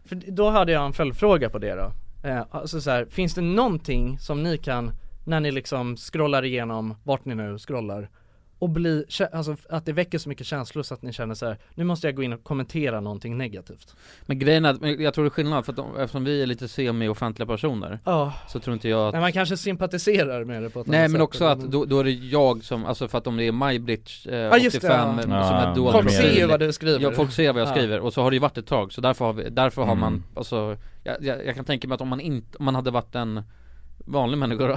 [0.05, 1.93] För då hade jag en följdfråga på det då.
[2.29, 4.93] Eh, Alltså så här, finns det någonting som ni kan,
[5.25, 8.09] när ni liksom scrollar igenom, vart ni nu scrollar
[8.61, 11.59] och bli, alltså att det väcker så mycket känslor så att ni känner så här,
[11.75, 13.97] nu måste jag gå in och kommentera någonting negativt
[14.27, 16.47] Men grejen är att, jag tror det är skillnad för att de, eftersom vi är
[16.47, 18.33] lite semi-offentliga personer Ja.
[18.49, 21.11] Så tror inte jag att Nej man kanske sympatiserar med det på ett Nej annat
[21.11, 23.45] men sätt, också att då, då är det jag som, alltså för att om det
[23.45, 25.23] är MyBlitch eh, Ja, just det, 85 ja.
[25.23, 27.01] som Ja, är Folk ser ju vad du skriver.
[27.01, 27.73] Ja folk ser vad jag Ja.
[27.73, 29.91] skriver och så har det ju varit ett tag så därför har vi, därför har
[29.93, 30.01] Mm.
[30.01, 32.91] man, alltså jag, jag, jag kan tänka mig att om man inte, om man hade
[32.91, 33.43] varit en
[34.07, 34.77] vanlig människa då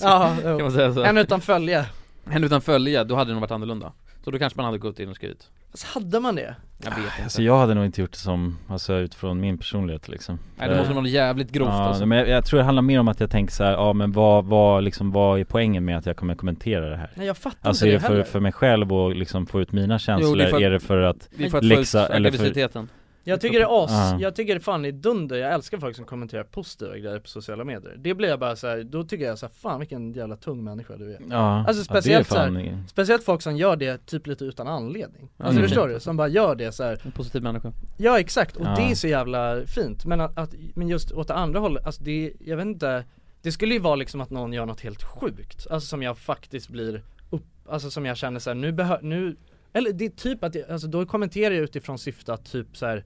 [0.00, 1.02] Ja, Kan man säga så?
[1.04, 1.86] en utan följe
[2.30, 3.92] En utan följe, då hade det nog varit annorlunda
[4.24, 6.56] Så då kanske man hade gått in och skrivit Fast hade man det?
[6.84, 10.08] Jag vet inte Alltså jag hade nog inte gjort det som, alltså utifrån min personlighet
[10.08, 12.06] liksom Nej det måste vara jävligt grovt ja, alltså.
[12.06, 14.12] men jag, jag tror det handlar mer om att jag tänker så här, ja men
[14.12, 17.10] vad, vad liksom, vad är poängen med att jag kommer kommentera det här?
[17.14, 19.46] Nej jag fattar Alltså är inte det det för, heller för mig själv och liksom
[19.46, 20.30] få ut mina känslor?
[20.30, 22.30] Jo, det är för att- är det för att det är för att läxa eller
[22.30, 22.84] för
[23.26, 24.18] Jag tycker det är as, Ja.
[24.20, 27.64] jag tycker det fan är dunder, jag älskar folk som kommenterar positiva grejer på sociala
[27.64, 30.36] medier Det blir jag bara så här, då tycker jag så här, fan vilken jävla
[30.36, 33.76] tung människa du är Ja, Alltså ja, speciellt så fan- här, speciellt folk som gör
[33.76, 35.62] det typ lite utan anledning Alltså Mm.
[35.68, 36.00] förstår du?
[36.00, 37.00] Som bara gör det så här.
[37.04, 38.74] En positiv människa Ja exakt, och Ja.
[38.76, 42.02] det är så jävla fint Men att, att, men just åt det andra hållet, alltså
[42.04, 43.04] det, jag vet inte
[43.42, 46.68] Det skulle ju vara liksom att någon gör något helt sjukt, alltså som jag faktiskt
[46.68, 49.36] blir upp, alltså som jag känner så här, nu behöver, nu
[49.72, 52.86] Eller det är typ att, jag, alltså då kommenterar jag utifrån syfte att typ så
[52.86, 53.04] här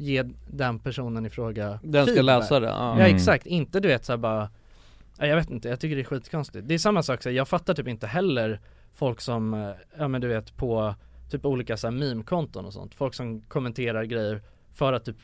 [0.00, 2.40] Ge den personen i fråga Den ska feedback.
[2.40, 2.72] läsa det, ja.
[2.98, 3.16] Ja Mm.
[3.16, 4.50] exakt, inte du vet så här bara
[5.18, 7.36] ja, Jag vet inte, jag tycker det är skitkonstigt Det är samma sak, så här,
[7.36, 8.60] jag fattar typ inte heller
[8.94, 10.94] folk som, eh, ja men du vet på
[11.30, 14.42] typ olika så här meme-konton och sånt Folk som kommenterar grejer
[14.74, 15.16] för att typ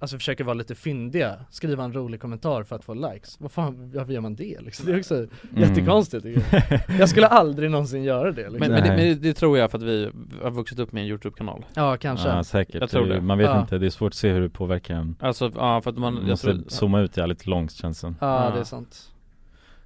[0.00, 3.90] Alltså försöker vara lite fyndiga, skriva en rolig kommentar för att få likes Vad fan,
[3.94, 4.86] varför gör man det liksom?
[4.86, 5.26] Det är också
[5.56, 8.58] jättekonstigt tycker jag Jag skulle aldrig någonsin göra det liksom.
[8.58, 10.10] Men, men, det, men det, det tror jag för att vi
[10.42, 13.20] har vuxit upp med en YouTube-kanal Ja kanske Ja säkert, Jag tror Det- det.
[13.20, 13.60] man vet Ja.
[13.60, 16.14] inte, det är svårt att se hur det påverkar en Alltså, ja för att man,
[16.14, 18.14] Man jag måste tror, zooma ut jävligt långt känns det.
[18.20, 18.50] Ja Ja.
[18.54, 19.12] det är sant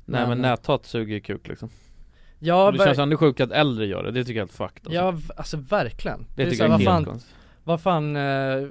[0.04, 1.68] Nej men Men- näthat suger ju kuk liksom
[2.38, 4.46] Ja, Och Det ver- känns ändå sjukt att äldre gör det, det tycker jag är
[4.46, 5.28] helt fucked alltså.
[5.28, 7.34] ja alltså verkligen Det är tycker jag är helt konstigt
[7.64, 8.22] Vad fan, eh,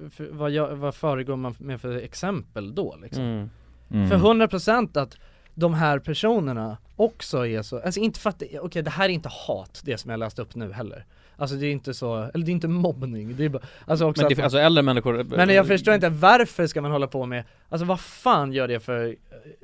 [0.09, 3.23] för, vad, gör- vad föregår man med för exempel då liksom?
[3.23, 3.49] mm.
[3.91, 4.09] Mm.
[4.09, 5.17] För 100% att
[5.53, 9.09] de här personerna också är så, alltså inte för att, det- okej det här är
[9.13, 11.05] inte hat det som jag läste upp nu heller
[11.37, 14.21] Alltså det är inte så, eller det är inte mobbning, det är bara, alltså också
[14.21, 17.07] Men att det, man- alltså äldre människor Men jag förstår inte, varför ska man hålla
[17.07, 19.15] på med, alltså vad fan gör det för,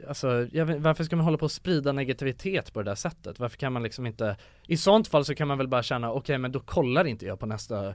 [0.07, 3.39] alltså jag vet, varför ska man hålla på och sprida negativitet på det där sättet?
[3.39, 4.35] Varför kan man liksom inte,
[4.67, 7.39] i sånt fall så kan man väl bara känna, okej men då kollar inte jag
[7.39, 7.93] på nästa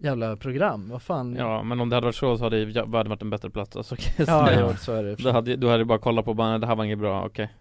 [0.00, 3.08] jävla program, vad fan Ja men om det hade varit så så hade ju världen
[3.10, 4.50] varit en bättre plats alltså, Ja, ja.
[4.60, 6.66] jo, så är det Då hade, då hade du bara kollat på bara, "Nej, det
[6.66, 7.52] här var inget bra, okej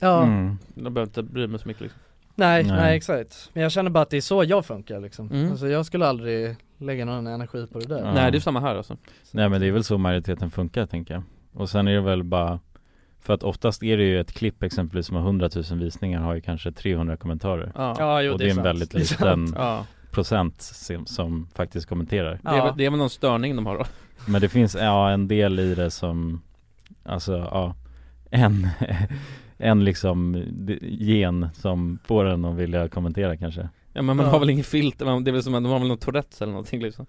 [0.00, 0.58] Ja, Mm.
[0.74, 2.00] Då behöver inte bry mig så mycket liksom
[2.34, 2.76] nej, Nej.
[2.76, 5.50] nej exakt Men jag känner bara att det är så jag funkar liksom Mm.
[5.50, 8.14] Alltså jag skulle aldrig lägga någon energi på det där Ja.
[8.14, 8.96] Nej det är samma här alltså
[9.30, 11.22] Nej men det är väl så majoriteten funkar tänker jag
[11.54, 12.60] Och sen är det väl bara
[13.20, 16.34] För att oftast är det ju ett klipp exempelvis som har 100 000 visningar har
[16.34, 18.66] ju kanske 300 kommentarer Ja, Ja, jo Och det är är en sant.
[18.66, 19.06] väldigt liten
[19.46, 19.54] sant.
[19.58, 19.86] ja.
[20.14, 22.38] Procent som, som faktiskt kommenterar.
[22.42, 22.64] Det, är, Ja.
[22.64, 23.84] väl- det är väl någon störning de har då.
[24.32, 26.42] Men det finns, ja en del i det som
[27.02, 27.74] Alltså ja
[28.30, 28.68] En
[29.58, 30.42] En liksom
[30.82, 33.68] gen som får en att vilja kommentera kanske.
[33.92, 34.32] Ja men man Ja.
[34.32, 36.42] har väl ingen filter, man- det är väl som att de har väl någon Tourettes
[36.42, 37.06] eller någonting liksom.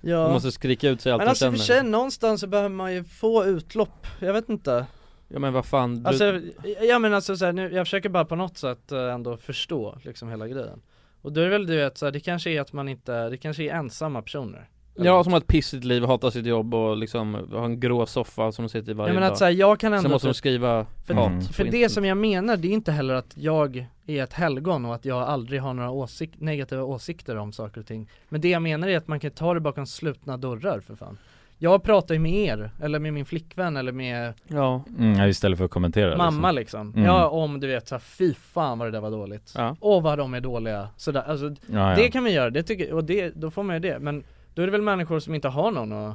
[0.00, 0.22] Ja.
[0.22, 1.80] Man måste skrika ut sig allt Men alltså för känner.
[1.80, 4.86] sig, någonstans så behöver man ju få utlopp, jag vet inte.
[5.28, 6.40] Ja men vad fan, du, Alltså,
[6.82, 9.98] ja men alltså så här, nu, jag försöker bara på något sätt eh, ändå förstå
[10.04, 10.80] liksom hela grejen
[11.22, 13.28] Och då är det väl du vet så här, det kanske är att man inte,
[13.28, 14.68] det kanske är ensamma personer.
[14.94, 18.52] Ja som har ett pissigt liv, hatar sitt jobb och liksom har en grå soffa
[18.52, 19.32] som de sitter i varje Jag menar dag.
[19.32, 21.42] att så här, jag kan Sen ändå måste de typ- skriva För, hat Mm.
[21.42, 24.94] för det som jag menar, det är inte heller att jag är ett helgon och
[24.94, 28.08] att jag aldrig har några åsik- negativa åsikter om saker och ting.
[28.28, 31.18] Men det jag menar är att man kan ta det bakom slutna dörrar för fan
[31.62, 35.64] Jag pratar ju med er, eller med min flickvän eller med Ja, mm, Istället för
[35.64, 37.04] att kommentera mamma liksom, Mm.
[37.04, 39.76] Ja om du vet såhär, fy fan vad det där var dåligt Ja.
[39.80, 41.76] Åh vad de är dåliga, sådär, alltså liksom.
[41.78, 41.96] ja, ja.
[41.96, 44.62] Det kan man göra, det tycker, och det, då får man ju det, men då
[44.62, 46.14] är det väl människor som inte har någon och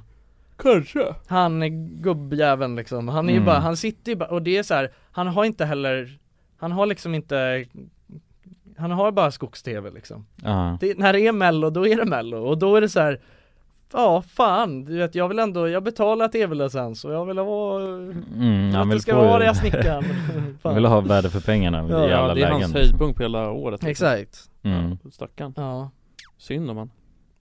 [0.58, 1.68] Kanske Han är
[2.02, 3.46] gubbjäveln liksom, han är ju Mm.
[3.46, 6.18] bara, han sitter ju bara, och det är så här, han har inte heller
[6.58, 7.66] Han har liksom inte
[8.78, 10.78] Han har bara skogs-tv liksom ja.
[10.82, 13.20] det, När det är mello, då är det mello, och då är det så här.
[13.94, 18.70] Ja fan, du vet jag vill ändå, jag betalar tv-licens och jag vill ha Mm,
[18.70, 20.06] Att han vill ska få vara det jag snickar
[20.64, 22.62] Han vill ha värde för pengarna Ja, i alla Ja det är lägen.
[22.62, 23.84] hans höjdpunkt på hela året.
[23.84, 24.50] Exakt.
[24.64, 24.98] Mm.
[25.04, 25.90] Ja, Stackarn, Ja,
[26.38, 26.92] synd om han.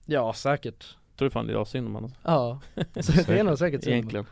[0.05, 0.97] Ja säkert.
[1.17, 2.03] Tror fan det är synd om han.
[2.03, 2.19] Alltså.
[2.23, 2.59] Ja,
[3.01, 4.25] så det är nog säkert så Egentligen.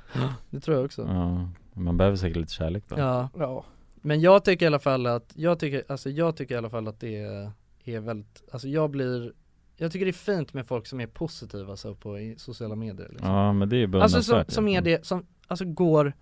[0.50, 1.02] Det tror jag också.
[1.02, 3.66] Ja, man behöver säkert lite kärlek bara Ja, Ja.
[4.02, 6.88] Men jag tycker i alla fall att, jag tycker, alltså jag tycker i alla fall
[6.88, 7.52] att det är,
[7.86, 9.32] är väldigt, alltså jag blir
[9.78, 13.10] jag tycker det är fint med folk som är positiva alltså, på i sociala medier
[13.10, 13.30] liksom.
[13.32, 16.14] Ja men det är ju Alltså som, som är det, som, alltså går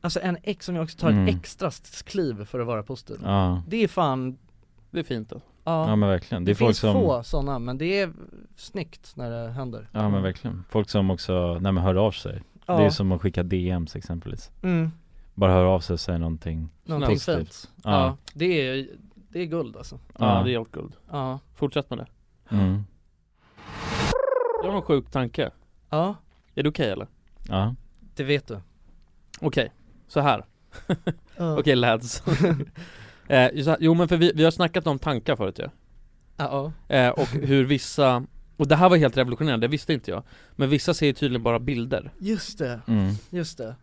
[0.00, 1.28] Alltså en ex som jag också tar Mm.
[1.28, 1.70] ett extra
[2.04, 3.16] kliv för att vara positiv.
[3.24, 3.62] Ja.
[3.68, 4.38] Det är fan
[4.90, 5.40] Det är fint då.
[5.64, 8.12] Ja, Ja men verkligen, det det, är folk finns som få sådana men det är
[8.56, 9.88] snyggt när det händer.
[9.92, 12.42] Ja men verkligen, folk som också, nej men hör av sig.
[12.66, 12.76] Ja.
[12.78, 14.50] Det är som att skicka DMs exempelvis.
[14.62, 14.90] Mm.
[15.34, 17.38] Bara hör av sig och säga någonting Någonting positivt.
[17.38, 18.88] fint Ja, Ja, det är,
[19.28, 19.98] det är guld alltså.
[20.18, 20.44] Ja, Ja.
[20.44, 20.92] det är helt guld.
[21.10, 22.06] Ja, Fortsätt med det
[22.50, 22.84] mm.
[24.62, 25.50] Jag har en sjuk tanke.
[25.90, 26.16] Ja,
[26.54, 27.06] Är det okej eller?
[27.48, 27.74] ja.
[28.14, 28.60] det vet du.
[29.40, 29.72] Okej,
[30.08, 30.44] så här.
[31.58, 32.22] Okej lads.
[33.28, 35.68] Eh, Jo men för vi, vi har snackat om tankar förut ju.
[36.36, 38.26] Ja, eh, Och hur vissa
[38.56, 40.22] Och det här var helt revolutionerande, det visste inte jag.
[40.56, 42.10] Men vissa ser ju tydligen bara bilder.
[42.18, 43.12] Just det, Mm.
[43.30, 43.76] just det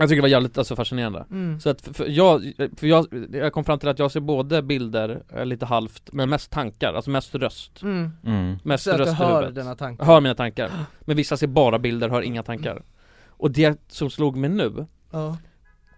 [0.00, 1.60] Jag tycker det var jävligt alltså, fascinerande mm.
[1.60, 4.62] Så att för, för jag, för jag, jag kom fram till att jag ser både
[4.62, 8.10] bilder, eh, lite halvt, men mest tankar, alltså mest röst Mm.
[8.24, 8.56] Mm.
[8.62, 9.54] Mest Så att du röst i hör huvudet.
[9.54, 10.70] dina tankar Hör mina tankar
[11.00, 12.82] Men vissa ser bara bilder, hör inga tankar
[13.28, 15.36] Och det som slog mig nu, Ja,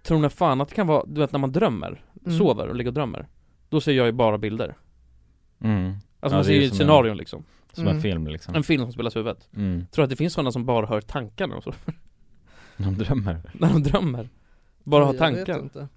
[0.02, 2.38] tror ni fan att det kan vara, du vet när man drömmer, Mm.
[2.38, 3.28] sover och ligger och drömmer
[3.68, 4.74] Då ser jag ju bara bilder
[5.64, 5.86] Mm.
[5.86, 8.02] Alltså Ja, man det ser ju ett som scenario liksom Som en Mm.
[8.02, 9.86] film liksom En film som spelas i huvudet mm.
[9.90, 11.72] Tror att det finns sådana som bara hör tankar när de,
[12.84, 14.28] sover, De drömmer när de drömmer?
[14.84, 15.88] Bara har jag vet tankar inte.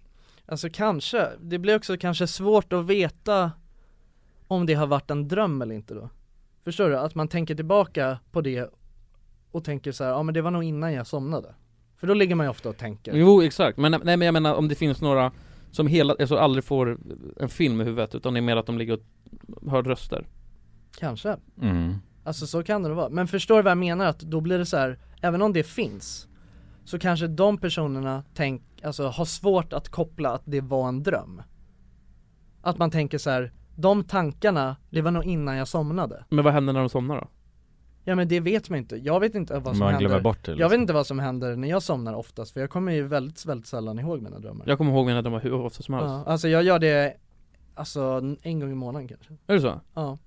[0.46, 3.52] Alltså kanske, det blir också kanske svårt att veta
[4.48, 6.10] om det har varit en dröm eller inte då
[6.64, 6.98] Förstår du?
[6.98, 8.70] Att man tänker tillbaka på det
[9.52, 11.56] och tänker så här, ja men det var nog innan jag somnade
[11.98, 14.54] För då ligger man ju ofta och tänker Jo exakt, men nej men jag menar
[14.54, 15.32] om det finns några
[15.72, 16.98] som hela, alltså aldrig får
[17.40, 20.28] en film i huvudet utan det är mer att de ligger och hör röster
[20.98, 21.96] Kanske mm.
[22.24, 24.06] Alltså så kan det vara, men förstår du vad jag menar?
[24.06, 26.28] Att då blir det så här, även om det finns
[26.86, 31.42] Så kanske de personerna tänk, alltså har svårt att koppla att det var en dröm.
[32.62, 36.26] Att man tänker så här, de tankarna, det var nog innan jag somnade.
[36.30, 37.28] Men vad händer när de somnar då?
[38.06, 40.00] Ja men det vet man inte, jag vet inte vad som Man händer.
[40.08, 40.72] glömmer bort det Jag liksom.
[40.72, 43.68] vet inte vad som händer när jag somnar oftast, för jag kommer ju väldigt, väldigt
[43.68, 44.66] sällan ihåg mina drömmar.
[44.68, 46.08] Jag kommer ihåg mina drömmar hur ofta som helst.
[46.10, 47.14] ja, Alltså jag gör det,
[47.76, 49.34] alltså en gång i månaden kanske.
[49.48, 49.82] Är det så?
[49.94, 50.18] Ja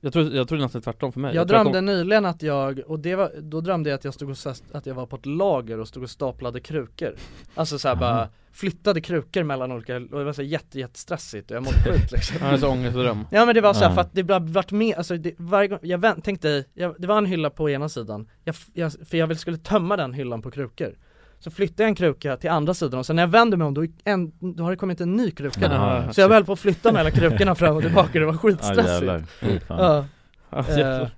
[0.00, 1.34] Jag tror, jag tror nästan tvärtom för mig.
[1.34, 4.14] Jag tror drömde kom- nyligen att jag, och det var, då drömde jag att jag
[4.14, 4.36] stod och,
[4.72, 7.14] att jag var på ett lager och stod och staplade krukor.
[7.54, 11.62] Alltså såhär bara flyttade krukor mellan olika, och det var så jätte, jättestressigt och jag
[11.64, 12.36] mådde skit liksom.
[12.40, 13.26] Ja, det är så ångestdröm.
[13.30, 13.94] Ja men det var så här, Ja.
[13.94, 17.06] för att det bara vart med, alltså det, varje gång, jag vänt, tänkte, jag, det
[17.06, 20.50] var en hylla på ena sidan, jag, jag, för jag skulle tömma den hyllan på
[20.50, 20.94] krukor
[21.40, 23.74] Så flyttade jag en kruka till andra sidan och sen när jag vänder mig om
[23.74, 26.12] då, en, då har det kommit en ny kruka där.
[26.12, 29.32] Så jag höll på att flytta mellan krukorna fram och tillbaka, det var skitstressigt.
[29.68, 30.04] Ja.
[30.50, 31.08] Ja, Eh,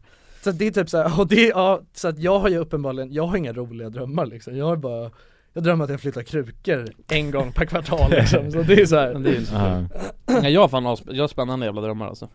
[0.44, 3.26] så det är typ såhär, och det, ja, så att jag har ju uppenbarligen, jag
[3.26, 5.10] har inga roliga drömmar liksom, jag har bara
[5.52, 8.96] Jag drömmer att jag flyttar krukor en gång per kvartal liksom, så det är så
[8.96, 9.12] här.
[9.12, 9.84] Men det är ju så Ja.
[10.42, 12.28] Nej, jag har fan jag har spännande jävla drömmar alltså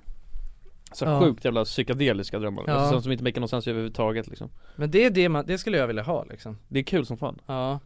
[0.93, 1.19] Så Ja.
[1.21, 2.73] sjukt jävla psykedeliska drömmar, Ja.
[2.73, 5.77] alltså, som inte make någon sens överhuvudtaget liksom Men det är det man, det skulle
[5.77, 7.79] jag vilja ha liksom Det är kul som fan Ja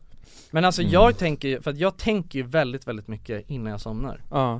[0.51, 0.93] Men alltså Mm.
[0.93, 4.59] jag tänker ju, för att jag tänker ju väldigt, väldigt mycket innan jag somnar Ja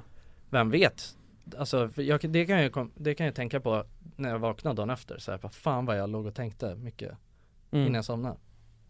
[0.50, 1.16] Vem vet?
[1.58, 3.84] Alltså jag, det, kan jag, det kan jag tänka på
[4.16, 7.12] när jag vaknar dagen efter, så här, vad fan vad jag låg och tänkte mycket
[7.72, 7.86] mm.
[7.86, 8.36] innan jag somnade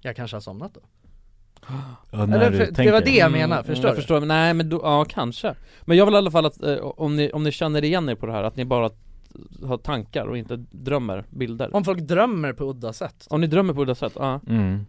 [0.01, 0.81] Jag kanske har somnat då
[2.11, 4.01] Ja, Eller för, det var det jag menar, mm, förstår Jag du?
[4.01, 6.77] förstår, men nej men då, ja kanske Men jag vill i alla fall att, eh,
[6.77, 8.89] om, ni, om ni känner igen er på det här, att ni bara
[9.63, 11.75] har tankar och inte drömmer bilder.
[11.75, 13.27] Om folk drömmer på udda sätt.
[13.29, 14.39] Om ni drömmer på det sätt, ja.
[14.47, 14.85] Mm.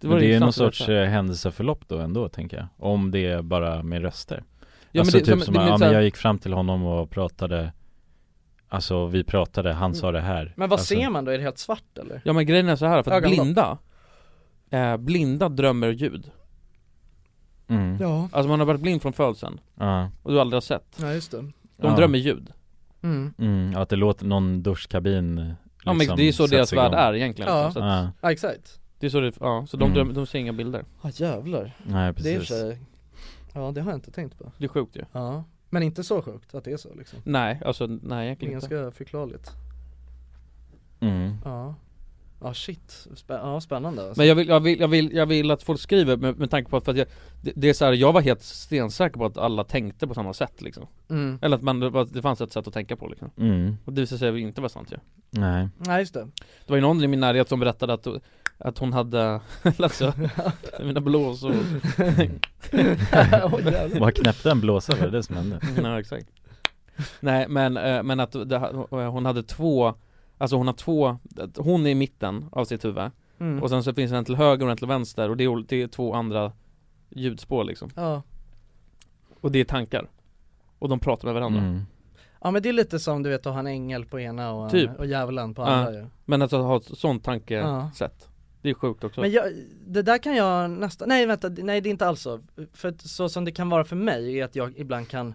[0.00, 1.02] Det var Men det är någon sorts veta.
[1.02, 2.66] eh, händelseförlopp då ändå tänker jag.
[2.78, 4.44] Om det är bara med röster.
[4.92, 6.84] Ja, Alltså men det, typ som, som, det ja, men jag gick fram till honom
[6.84, 7.72] och pratade.
[8.68, 10.52] Alltså vi pratade, han sa det här.
[10.56, 11.30] Men vad alltså, ser man då?
[11.30, 12.22] Är det helt svart eller?
[12.24, 13.40] Ja men grejen är så här för att Ögonlock.
[13.44, 13.78] blinda
[14.70, 16.30] eh, Blinda drömmer ljud.
[17.68, 17.96] Mm.
[18.00, 18.28] Ja.
[18.32, 19.60] Alltså man har varit blind från födseln.
[19.74, 20.96] Ja, och du aldrig har sett.
[21.00, 21.36] Ja just det.
[21.38, 21.96] De Ja.
[21.96, 22.52] drömmer ljud
[23.02, 23.76] Mm, mm.
[23.76, 27.14] Att det låter någon duschkabin liksom Ja men det är så sätts deras värld är
[27.14, 27.64] egentligen Ja.
[27.64, 28.80] liksom, så att, Ja, exakt.
[28.98, 30.14] Det är så det, ja, så de, Mm.
[30.14, 30.84] de ser inga bilder.
[31.02, 32.78] Ja jävlar, nej det är precis för sig
[33.54, 34.52] Ja det har jag inte tänkt på.
[34.58, 35.04] Det är sjukt ju.
[35.12, 37.18] Ja Men inte så sjukt att det är så liksom.
[37.24, 38.68] Nej, alltså nej Det är egentligen inte.
[38.74, 39.50] ganska förklarligt.
[41.00, 41.36] Mm.
[41.44, 41.74] Ja
[42.42, 44.20] Ja shit, Spä- ja spännande alltså.
[44.20, 46.70] Men jag vill, jag vill, jag vill, jag vill att folk skriver med, med tanke
[46.70, 47.06] på att, för att jag,
[47.42, 50.34] det, det är så här, jag var helt stensäker på att alla tänkte på samma
[50.34, 51.38] sätt liksom mm.
[51.42, 53.76] Eller att man, det fanns ett sätt att tänka på liksom Mm.
[53.84, 54.96] Och det visade sig inte vara sant ju
[55.30, 56.24] Nej Nej just det
[56.66, 58.06] Det var ju någon i min närhet som berättade att,
[58.58, 59.40] att hon hade,
[59.78, 60.12] alltså,
[60.84, 61.54] mina blåsor.
[64.00, 65.60] Vad knäppte en blåsa var det det som hände?
[65.82, 66.26] Nej exakt
[67.20, 68.58] Nej men, eh, men att det,
[68.90, 69.94] hon hade två
[70.40, 71.18] Alltså hon har två,
[71.56, 73.62] hon är i mitten av sitt huvud mm.
[73.62, 75.64] Och sen så finns det en till höger och en till vänster och det är,
[75.68, 76.52] det är två andra
[77.08, 78.22] ljudspår liksom Ja
[79.40, 80.08] Och det är tankar
[80.78, 81.82] Och de pratar med varandra Mm.
[82.40, 84.70] Ja men det är lite som du vet att ha en ängel på ena och,
[84.70, 84.90] Typ.
[84.98, 85.66] och djävulen på Ja.
[85.66, 87.32] andra ju Men att ha ett sånt Ja.
[87.32, 88.28] tankesätt
[88.62, 89.44] Det är sjukt också Men jag,
[89.86, 92.40] det där kan jag nästan, nej vänta, nej det är inte alls så.
[92.72, 95.34] För så som det kan vara för mig är att jag ibland kan,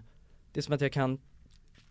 [0.52, 1.18] det är som att jag kan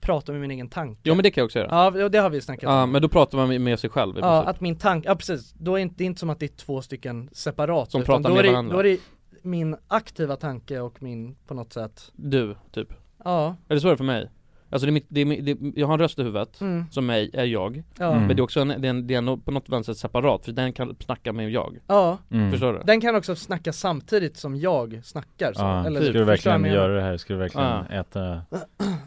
[0.02, 1.02] prata med min egen tanke.
[1.04, 1.92] Jo men det kan jag också göra.
[2.00, 2.92] Ja det har vi snackat Ja om.
[2.92, 4.50] men då pratar man med- sig själv i Ja, princip.
[4.56, 7.30] att min tanke, ja precis, då är det inte som att det är två stycken
[7.32, 8.74] separata Som pratar med det, varandra.
[8.74, 8.98] Då är det
[9.42, 12.94] min aktiva tanke och min, på något sätt Du, typ.
[13.24, 13.56] Ja.
[13.70, 14.30] Eller så är det för mig
[14.70, 16.86] Alltså det är mitt, det är, det, jag har en röst i huvudet, Mm.
[16.92, 18.12] som mig är jag Ja.
[18.12, 18.28] Mm.
[18.28, 20.46] Men det är också en, det är, en, det är en, på något vänster separat,
[20.46, 22.52] för den kan snacka med jag Ja, Mm.
[22.52, 22.80] Förstår du?
[22.86, 26.96] den kan också snacka samtidigt som jag snackar så, Ja, eller ska du verkligen göra
[26.96, 27.18] det här?
[27.18, 27.86] Ska du verkligen Ja.
[27.90, 28.42] äta,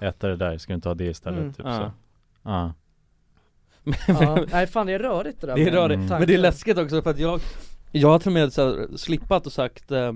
[0.01, 0.59] äta det där?
[0.59, 1.41] Ska du inte ha det istället?
[1.41, 1.53] Mm.
[1.53, 1.77] Typ Ja.
[1.79, 1.91] så
[2.43, 2.73] Ja
[4.09, 6.09] Ja, nej fan det är rörigt det där Det är rörigt, Mm.
[6.19, 7.41] men det är läskigt också för att jag
[7.93, 10.13] Jag har till och med så här, slippat och sagt eh,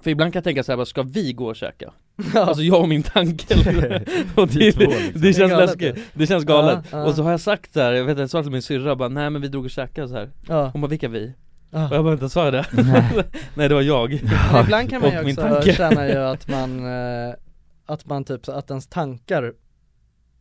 [0.00, 1.92] För ibland kan jag tänka så här, bara, ska vi gå och käka?
[2.34, 3.54] Alltså jag och min tanke
[4.36, 4.84] och det, liksom.
[4.84, 6.00] det Det är känns läskigt, det.
[6.14, 7.04] det känns galet Ja, ja.
[7.04, 8.96] Och så har jag sagt så här, jag vet inte, jag sa till min syrra
[8.96, 10.30] bara, nej men vi drog och käkade så här.
[10.48, 11.32] Ja, Hon bara, vilka vi?
[11.70, 11.88] ja.
[11.88, 12.64] Och jag bara, inte sa jag det?
[13.54, 14.10] nej det var jag
[14.52, 15.72] Men ibland kan man ju också tanke.
[15.74, 17.34] känna ju att man, eh,
[17.86, 19.52] att man typ, att ens tankar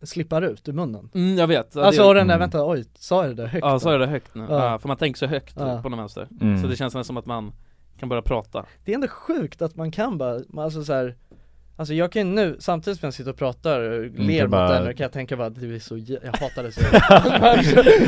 [0.03, 2.39] slippar ut ur munnen Mm, jag vet, ja, Alltså det, den där, Mm.
[2.49, 3.65] vänta oj, sa jag det högt?
[3.65, 4.45] Ja, sa jag det högt nu?
[4.49, 4.65] Ja.
[4.71, 4.79] Ja.
[4.79, 5.81] för man tänker så högt Ja.
[5.81, 6.61] på någon vänster Mm.
[6.61, 7.51] Så det känns nästan som att man
[7.99, 11.15] kan börja prata Det är ändå sjukt att man kan bara, alltså så här,
[11.79, 14.51] Alltså jag kan ju nu, samtidigt som jag sitter och pratar och Inte ler mot
[14.51, 16.81] bara- den, kan jag tänka bara att det är så, jag hatar det så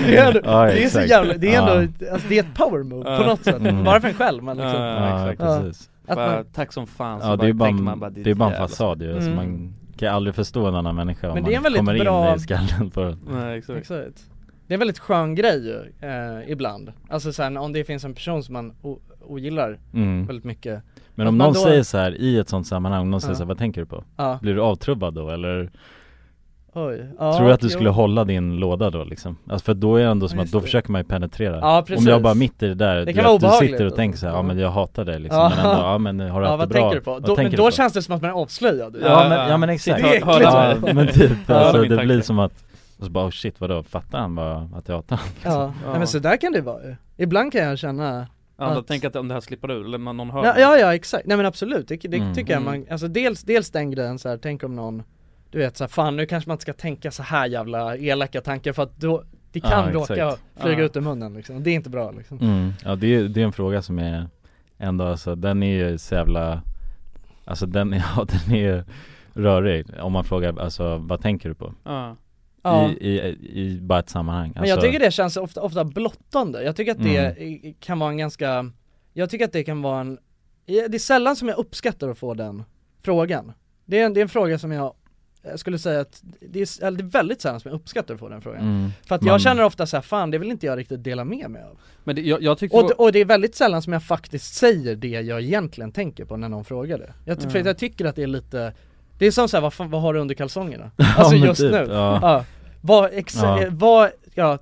[0.07, 1.59] det, är ändå, Ja, det är så jävla, det är Ja.
[1.79, 3.25] ändå, alltså det är ett power move på Ja.
[3.27, 3.83] något sätt, Mm.
[3.83, 5.49] bara för en själv men liksom Ja, Ja, exakt.
[5.49, 5.59] Ja.
[5.61, 7.99] precis Att bara, man, Tack som fan, så Ja det är bara, tänker en- man
[7.99, 9.35] bara, det är bara en fasad ju, alltså Mm.
[9.35, 11.99] man kan aldrig förstå en annan människa om Men man det är en väldigt kommer
[11.99, 14.23] bra- in i skallen på den Nej exakt exakt
[14.67, 18.13] Det är en väldigt skön grej ju, eh, ibland Alltså sen om det finns en
[18.13, 18.73] person som man
[19.21, 20.25] ogillar mm.
[20.25, 20.83] väldigt mycket
[21.19, 23.39] Men om någon då- säger så här i ett sånt sammanhang, om någon säger så
[23.43, 24.03] här, vad tänker du på?
[24.41, 25.69] Blir du avtrubbad då eller?
[26.73, 27.71] oj ja, tror du att du jo.
[27.71, 29.37] skulle hålla din låda då liksom?
[29.49, 31.85] Alltså för då är det ändå som att då försöker man ju penetrera Ja.
[31.97, 34.17] Om jag bara mitt i det där, Det du, kan du obehagligt, sitter och tänker
[34.19, 35.49] så här, ja men jag hatar dig liksom, Ja.
[35.55, 36.81] men ändå, ja men har du Ja haft vad det bra?
[36.81, 37.11] tänker du på?
[37.11, 37.71] Vad Då, tänker men du då på?
[37.71, 39.57] känns det som att man är avslöjad Ja, men, ja.
[39.57, 42.53] men exakt, Det är ja, men typ, alltså det blir som att
[42.99, 45.31] och så bara oh shit vadå, fattar han bara att jag hatar honom?
[45.43, 45.51] Ja,
[45.85, 45.89] Ja.
[45.89, 46.95] Nej, men så där kan det vara ju.
[47.17, 48.27] Ibland kan jag känna
[48.59, 48.77] Ja, att...
[48.77, 48.87] att...
[48.87, 51.25] tänk att om det här slipper ur, eller man- någon hör ja, ja, ja exakt,
[51.27, 52.33] nej men absolut, det, det Mm.
[52.35, 52.79] tycker jag Mm.
[52.81, 55.03] man, alltså dels, dels den grejen så här, tänk om någon
[55.51, 58.41] Du vet så här, fan nu kanske man inte ska tänka så här jävla elaka
[58.41, 60.85] tankar för att då Det kan Ja, råka flyga Ja.
[60.85, 62.73] ut ur munnen liksom, det är inte bra liksom Mm.
[62.85, 64.27] Ja det är, det är en fråga som är
[64.77, 66.61] ändå alltså, den är ju så jävla
[67.45, 68.83] Alltså den, ja den är ju
[69.33, 71.73] rörig om man frågar alltså vad tänker du på?
[71.83, 72.15] Ja.
[72.63, 72.89] Ja.
[72.89, 74.51] I, i, i bara ett sammanhang.
[74.55, 77.99] Men jag alltså, tycker det känns ofta, ofta blottande, jag tycker att det i- kan
[77.99, 78.71] vara en ganska
[79.13, 80.17] Jag tycker att det kan vara en
[80.65, 82.63] Det är sällan som jag uppskattar att få den
[83.01, 83.51] frågan.
[83.85, 84.93] Det är en, det är en fråga som jag
[85.43, 88.19] jag skulle säga att det är, eller det är väldigt sällan som jag uppskattar att
[88.19, 88.61] få den frågan.
[88.61, 88.89] Mm.
[89.07, 91.23] För att Man- jag känner ofta så här, fan det vill inte jag riktigt dela
[91.25, 91.77] med mig av.
[92.03, 94.53] Men det, jag, jag tycker och, det- och det är väldigt sällan som jag faktiskt
[94.55, 97.13] säger det jag egentligen tänker på när någon frågar det.
[97.25, 97.67] Jag, För Mm.
[97.67, 98.73] jag tycker att det är lite
[99.19, 100.91] Det är som såhär, vad, fan, vad har du under kalsongerna?
[101.17, 102.19] Alltså men just typ, nu, ja.
[102.21, 102.45] ja.
[102.81, 103.61] Vad, exa- Ja.
[103.61, 104.57] eh, vad, ja,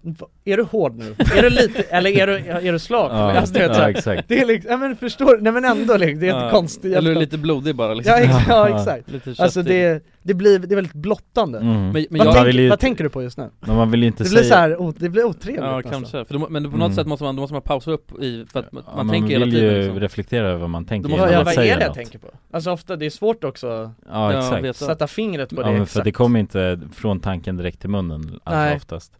[0.46, 1.16] är du hård nu?
[1.38, 2.38] Är du lite, eller är du,
[2.68, 3.12] är du slak?
[3.12, 5.98] Ja, alltså, du vet, ja exakt det är liksom, ja men förstår nej men ändå
[5.98, 6.44] liksom, det är Ja.
[6.44, 8.80] inte konstigt Eller jävla- lite blodig bara liksom Ja, ex- ja Ja.
[8.80, 11.72] exakt, Lite alltså det, det blir, det är väldigt blottande mm.
[11.74, 13.50] Men, men vad, jag, man tänk, vill ju- vad tänker du på just nu?
[13.60, 15.76] Men man vill ju inte Det säga blir så här, o- det blir otrevligt Ja
[15.76, 15.92] nästan.
[15.92, 16.96] kanske, för då, men på något Mm.
[16.96, 19.14] sätt måste man, då måste man pausa upp i, för att man, Ja, man man
[19.14, 20.00] tänker hela vill tiden ju liksom.
[20.00, 21.94] reflektera över vad man tänker man- Ja, man vad är det jag något.
[21.96, 22.28] tänker på?
[22.52, 23.92] Alltså ofta, det är svårt också Ja
[24.34, 24.76] Ja, exakt jag.
[24.76, 27.90] sätta fingret på Ja det men exakt för det kommer inte från tanken direkt till
[27.90, 28.76] munnen alltså Nej.
[28.76, 29.14] oftast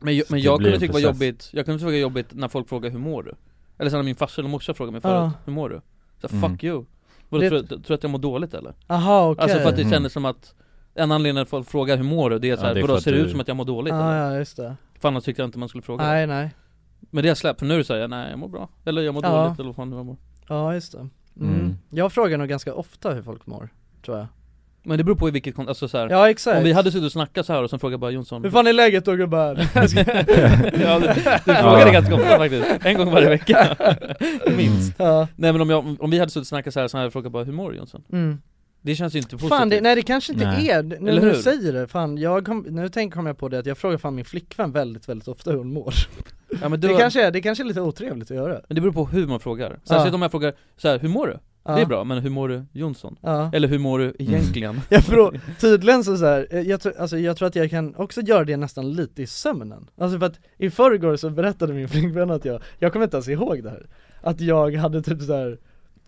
[0.00, 2.26] Men, jag- Så men det jag kunde tycka var jobbigt, jag kunde tycka var jobbigt
[2.32, 3.32] när folk frågar hur mår du?
[3.78, 5.32] Eller sen när min farsa eller morsa frågade mig förut, Ja.
[5.44, 5.80] hur mår du?
[6.20, 6.50] Så Mm.
[6.50, 6.84] fuck you
[7.28, 8.74] Vadå, Det- tror, du- tror du att jag mår dåligt eller?
[8.86, 9.92] Aha okej Alltså för att det Mm.
[9.92, 10.54] kändes som att
[10.98, 12.38] En anledning att folk frågar hur mår du?
[12.38, 14.12] Det är såhär, Ja, vadå ser det du- ut som att jag mår dåligt Ja
[14.12, 14.32] eller?
[14.32, 16.50] ja just det, För annars tyckte jag inte man skulle fråga nej nej,
[17.10, 19.14] Men det har jag släppt, för nu säger jag nej jag mår bra Eller jag
[19.14, 19.42] mår Ja.
[19.44, 20.16] dåligt eller vad fan jag mår
[20.48, 21.10] ja just det mm.
[21.54, 21.78] Mm.
[21.90, 23.68] Jag frågar nog ganska ofta hur folk mår,
[24.04, 24.26] tror jag
[24.86, 26.58] Men det beror på i vilket kon- alltså såhär Ja exakt.
[26.58, 28.66] Om vi hade suttit och snackat så här och sen frågade bara Jonsson Hur fan
[28.66, 29.54] är läget då gubbar?
[30.80, 31.06] Ja, du,
[31.44, 33.76] du frågar det ganska ofta faktiskt, en gång varje vecka.
[34.56, 34.94] Minst.
[34.98, 37.06] Ja, Nej men om, jag, om vi hade suttit och snackat så här så hade
[37.06, 38.02] jag frågat bara hur mår du Jonsson?
[38.12, 38.38] mm.
[38.80, 40.68] Det känns ju inte positivt Fan det, nej det kanske inte Nej.
[40.70, 43.58] är, nu när du säger det, fan jag kom, nu tänker kom jag på det
[43.58, 45.94] att jag frågar fan min flickvän väldigt väldigt ofta hur hon mår.
[46.62, 48.60] Ja, men, du, Det kanske är, det kanske är lite otrevligt att göra.
[48.68, 49.78] Men det beror på hur man frågar.
[49.84, 51.38] Särskilt om jag frågar så här, hur mår du?
[51.66, 51.74] Ja.
[51.74, 53.16] Det är bra, men hur mår du Jonsson?
[53.20, 53.50] Ja.
[53.52, 54.80] Eller hur mår du egentligen?
[54.88, 57.94] Jag frå, tydligen så, så här, eh, jag, tror, alltså, jag tror att jag kan
[57.96, 61.88] också göra det nästan lite i sömnen Alltså för att i förrgår så berättade min
[61.88, 63.86] flickvän att jag, jag kommer inte ens ihåg det här
[64.20, 65.58] Att jag hade typ så här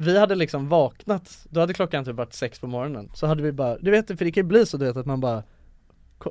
[0.00, 3.52] vi hade liksom vaknat, då hade klockan typ varit sex på morgonen Så hade vi
[3.52, 5.42] bara, du vet för det kan ju bli så du vet att man bara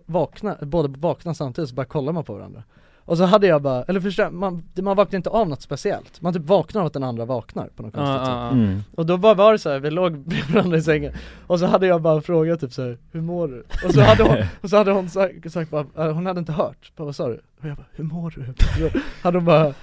[0.05, 2.63] vaknar, båda vaknar samtidigt så bara kollar man på varandra
[3.07, 6.33] Och så hade jag bara, eller förstår man, man vaknar inte av något speciellt Man
[6.33, 8.49] typ vaknar av att den andra vaknar på något konstigt sätt ja.
[8.49, 8.83] Mm.
[8.95, 11.13] Och då bara var det så här, vi låg bredvid varandra i sängen
[11.47, 13.63] Och så hade jag bara frågat typ så här, hur mår du?
[13.85, 16.51] Och så hade hon, och så hade hon sagt, sagt bara, äh, hon hade inte
[16.51, 17.41] hört, bara, vad sa du?
[17.61, 18.53] Och jag bara, hur mår du?
[18.57, 19.73] Så hade hon bara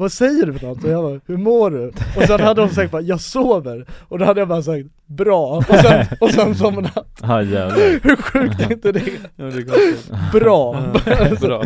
[0.00, 0.84] vad säger du för något?
[0.84, 1.88] Och jag bara, hur mår du?
[2.16, 5.56] Och sen hade hon sagt bara, jag sover Och då hade jag bara sagt, bra,
[5.56, 7.76] och sen, och sen somnat Ja jävlar.
[8.02, 9.10] Hur sjukt är inte det?
[9.36, 10.32] Ja, det är.
[10.32, 10.92] Bra!
[11.40, 11.62] Bra.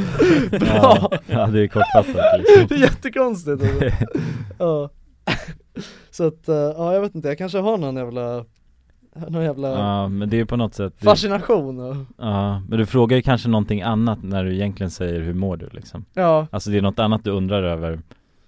[0.58, 0.68] Bra!
[0.74, 2.66] Ja, ja det är kortfattat liksom.
[2.68, 4.06] Det är jättekonstigt alltså.
[4.58, 4.90] ja.
[6.10, 8.44] Så att, eh, ja jag vet inte, jag kanske har någon jävla,
[9.28, 13.16] någon jävla Ja men det är på något sätt fascination och, Ja, men du frågar
[13.16, 16.78] ju kanske någonting annat när du egentligen säger hur mår du liksom ja Alltså det
[16.78, 18.00] är något annat du undrar över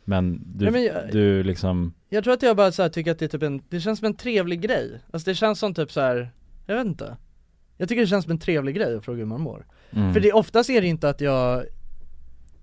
[0.09, 3.11] Men du, Nej, men jag- du liksom Jag tror att jag bara så här tycker
[3.11, 5.01] att det är typ en, det känns som en trevlig grej.
[5.11, 6.31] Alltså det känns som typ så här,
[6.67, 7.17] jag vet inte.
[7.77, 9.67] Jag tycker det känns som en trevlig grej att fråga hur man mår.
[9.91, 10.13] Mm.
[10.15, 11.65] För det, oftast är det inte att jag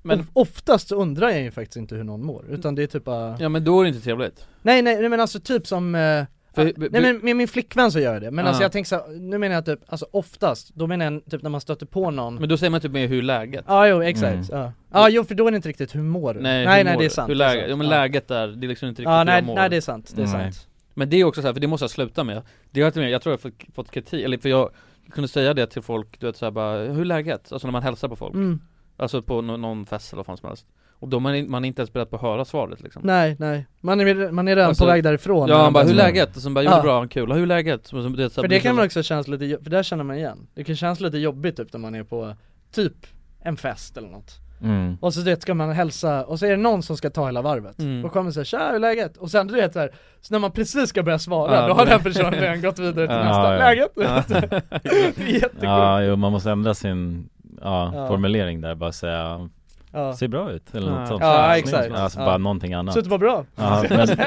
[0.01, 2.87] Men- of, Oftast så undrar jag ju faktiskt inte hur någon mår, utan det är
[2.87, 4.47] typ bara Ja men då är det inte trevligt.
[4.61, 6.25] Nej nej, nej men alltså typ som eh,
[6.55, 8.47] För- ah, b- Nej men med min flickvän så gör jag det, men Ah.
[8.47, 11.41] alltså jag tänker så här, nu menar jag typ, alltså oftast, då menar jag typ
[11.41, 14.01] när man stöter på någon Men då säger man typ med hur läget Ja jo
[14.03, 16.39] exakt, ja Ja jo för då är det inte riktigt hur mår du?
[16.41, 17.91] Nej, nej, nej det är sant hur läget, ja men Ja.
[17.91, 19.81] läget där, det är liksom inte riktigt Ja hur nej, jag mår nej det är
[19.81, 20.51] sant, det är Nej.
[20.53, 22.41] sant Men det är också så här, för det måste jag sluta med
[22.71, 24.69] Det har jag, med, jag tror jag har fått, kritik, eller för jag
[25.11, 27.51] kunde säga det till folk, du vet såhär bara, hur läget?
[27.51, 28.61] Alltså när man hälsar på folk mm.
[28.97, 30.65] Alltså på nå- någon fest eller vad fan som helst
[31.03, 33.35] Och då man är man är inte ens beredd på att höra svaret liksom Nej
[33.39, 35.95] nej, man är, man är redan Alltså, på väg därifrån Ja han bara, hur är
[35.95, 36.35] läget?
[36.35, 36.75] Och sen bara, jo Ja.
[36.77, 37.87] det bra, kul, hur är läget?
[37.87, 40.15] Så, så, det, så För det kan man också kännas lite, för där känner man
[40.17, 42.35] igen Det kan kännas lite jobbigt typ när man är på,
[42.73, 42.93] typ,
[43.41, 44.31] en fest eller något
[44.61, 44.97] mm.
[45.01, 47.25] Och så du vet, ska man hälsa, och så är det någon som ska ta
[47.25, 48.05] hela varvet Mm.
[48.05, 49.89] Och kommer säga 'Tja, hur är läget?' Och sen du vet såhär,
[50.21, 52.79] så när man precis ska börja svara, Ja, då har det- den personen redan gått
[52.79, 53.59] vidare till Ja, nästa, ja.
[53.59, 54.23] 'Läget?' Ja.
[55.15, 57.29] Det är jättekul Ja jo man måste ändra sin
[57.61, 58.07] ja, Ja.
[58.07, 59.49] formulering där, bara säga
[59.93, 60.13] ja.
[60.13, 60.99] Ser bra ut eller Ja.
[60.99, 61.91] något sånt Ja, exakt.
[61.93, 62.25] Alltså Ja.
[62.25, 63.45] bara någonting annat Så det var bra?
[63.55, 64.07] Ja, men,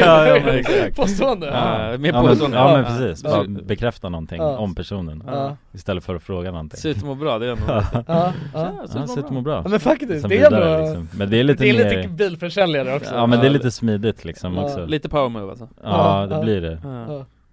[0.00, 0.96] ja, ja, men exakt.
[0.96, 1.46] Påstående?
[1.46, 2.56] Ja, mer påstående.
[2.56, 3.30] ja men precis, Ja.
[3.30, 4.56] bara bekräfta någonting Ja.
[4.58, 7.50] om personen Ja, Istället för att fråga någonting Ser ut att må bra, det är
[7.50, 8.32] ändå Ja, ja, ja.
[8.80, 11.08] ja ser ut att må bra ja men faktiskt, det är ändå, liksom.
[11.18, 13.70] Men det är lite det är mer lite bilförsäljare också Ja men det är lite
[13.70, 14.62] smidigt liksom Ja.
[14.64, 16.42] också Lite power move alltså Ja Ja, det ja.
[16.42, 16.78] blir det.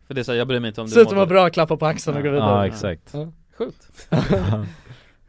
[0.08, 1.30] För det är såhär, jag bryr mig inte om Ser ut att vara dåligt.
[1.30, 3.16] bra, klappa på axeln och gå vidare Ja exakt.
[3.58, 3.88] Sjukt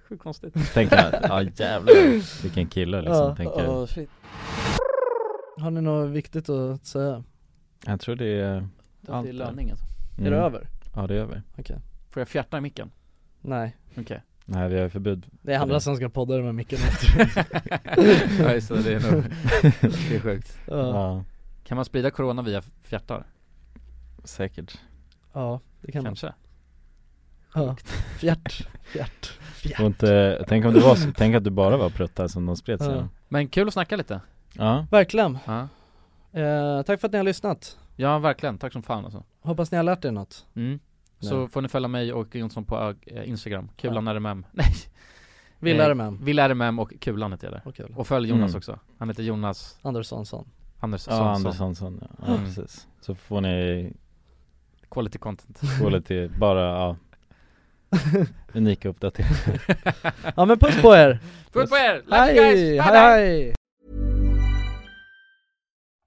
[0.09, 3.37] Sjukt konstigt Tänk att, ja jävlar vilken kille liksom, Ja.
[3.37, 4.11] tänker Åh, shit.
[5.61, 7.25] Har ni något viktigt att säga?
[7.87, 8.69] Jag tror det är
[9.01, 9.39] Det Allt är där.
[9.39, 9.87] löning alltså
[10.19, 10.69] Är det över?
[10.95, 11.79] Ja det är över Okej
[12.11, 12.91] Får jag fjärta i micken?
[13.41, 16.79] Nej, Okej Nej vi har förbud det är andra som ska podda med micken
[18.39, 19.25] Ja just det, det är nog
[19.81, 20.75] Det är sjukt ja.
[20.77, 21.25] Ja,
[21.65, 23.27] Kan man sprida corona via fjärtar?
[24.25, 24.79] säkert
[25.33, 26.33] ja, det kan man Kanske?
[27.55, 27.77] ja.
[28.19, 29.39] Fjärt, fjärt,
[29.81, 32.57] Och inte, tänk om det var så, tänk att du bara var pruttar som de
[32.57, 32.95] spred sig.
[32.95, 33.09] Ja.
[33.29, 34.21] Men kul att snacka lite.
[34.53, 35.69] Ja, Verkligen, Ja,
[36.41, 37.79] eh, tack för att ni har lyssnat.
[37.97, 39.25] Ja verkligen, tack som fan alltså.
[39.41, 40.47] Hoppas ni har lärt er något.
[40.57, 40.79] Mm.
[41.21, 41.49] Så Ja.
[41.49, 44.67] får ni följa mig och Jonsson på äh, Instagram, Kulan RMM Nej.
[45.59, 48.51] Vill Eh, RMM Vill RMM och Kulan heter jag där Och kul Och följ Jonas
[48.51, 48.59] Mm.
[48.59, 50.49] också, han heter Jonas Anderssonsson
[50.81, 51.15] Andersson.
[51.15, 52.45] Ja Anderssonsson ja, ja Mm.
[52.45, 52.87] precis.
[53.01, 53.93] Så får ni
[54.91, 55.61] Quality content.
[55.79, 56.97] Quality, bara ja
[58.55, 59.61] Unika uppdateringar
[60.37, 61.19] Ja men puss på er!
[61.53, 62.03] Puss på er!
[62.07, 62.61] Love Hej, you guys!
[62.61, 63.01] Bye, hej bye.
[63.03, 63.53] hej!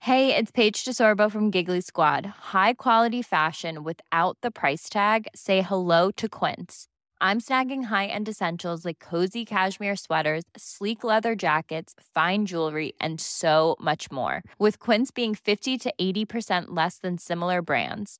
[0.02, 2.26] Hey, it's Paige DeSorbo from Giggly Squad.
[2.54, 5.28] High quality fashion without the price tag.
[5.36, 6.88] Say hello to Quince.
[7.22, 13.76] I'm snagging high-end essentials like cozy cashmere sweaters, sleek leather jackets, fine jewelry, and so
[13.82, 14.42] much more.
[14.58, 18.20] With Quince being 50 to 80% less than similar brands.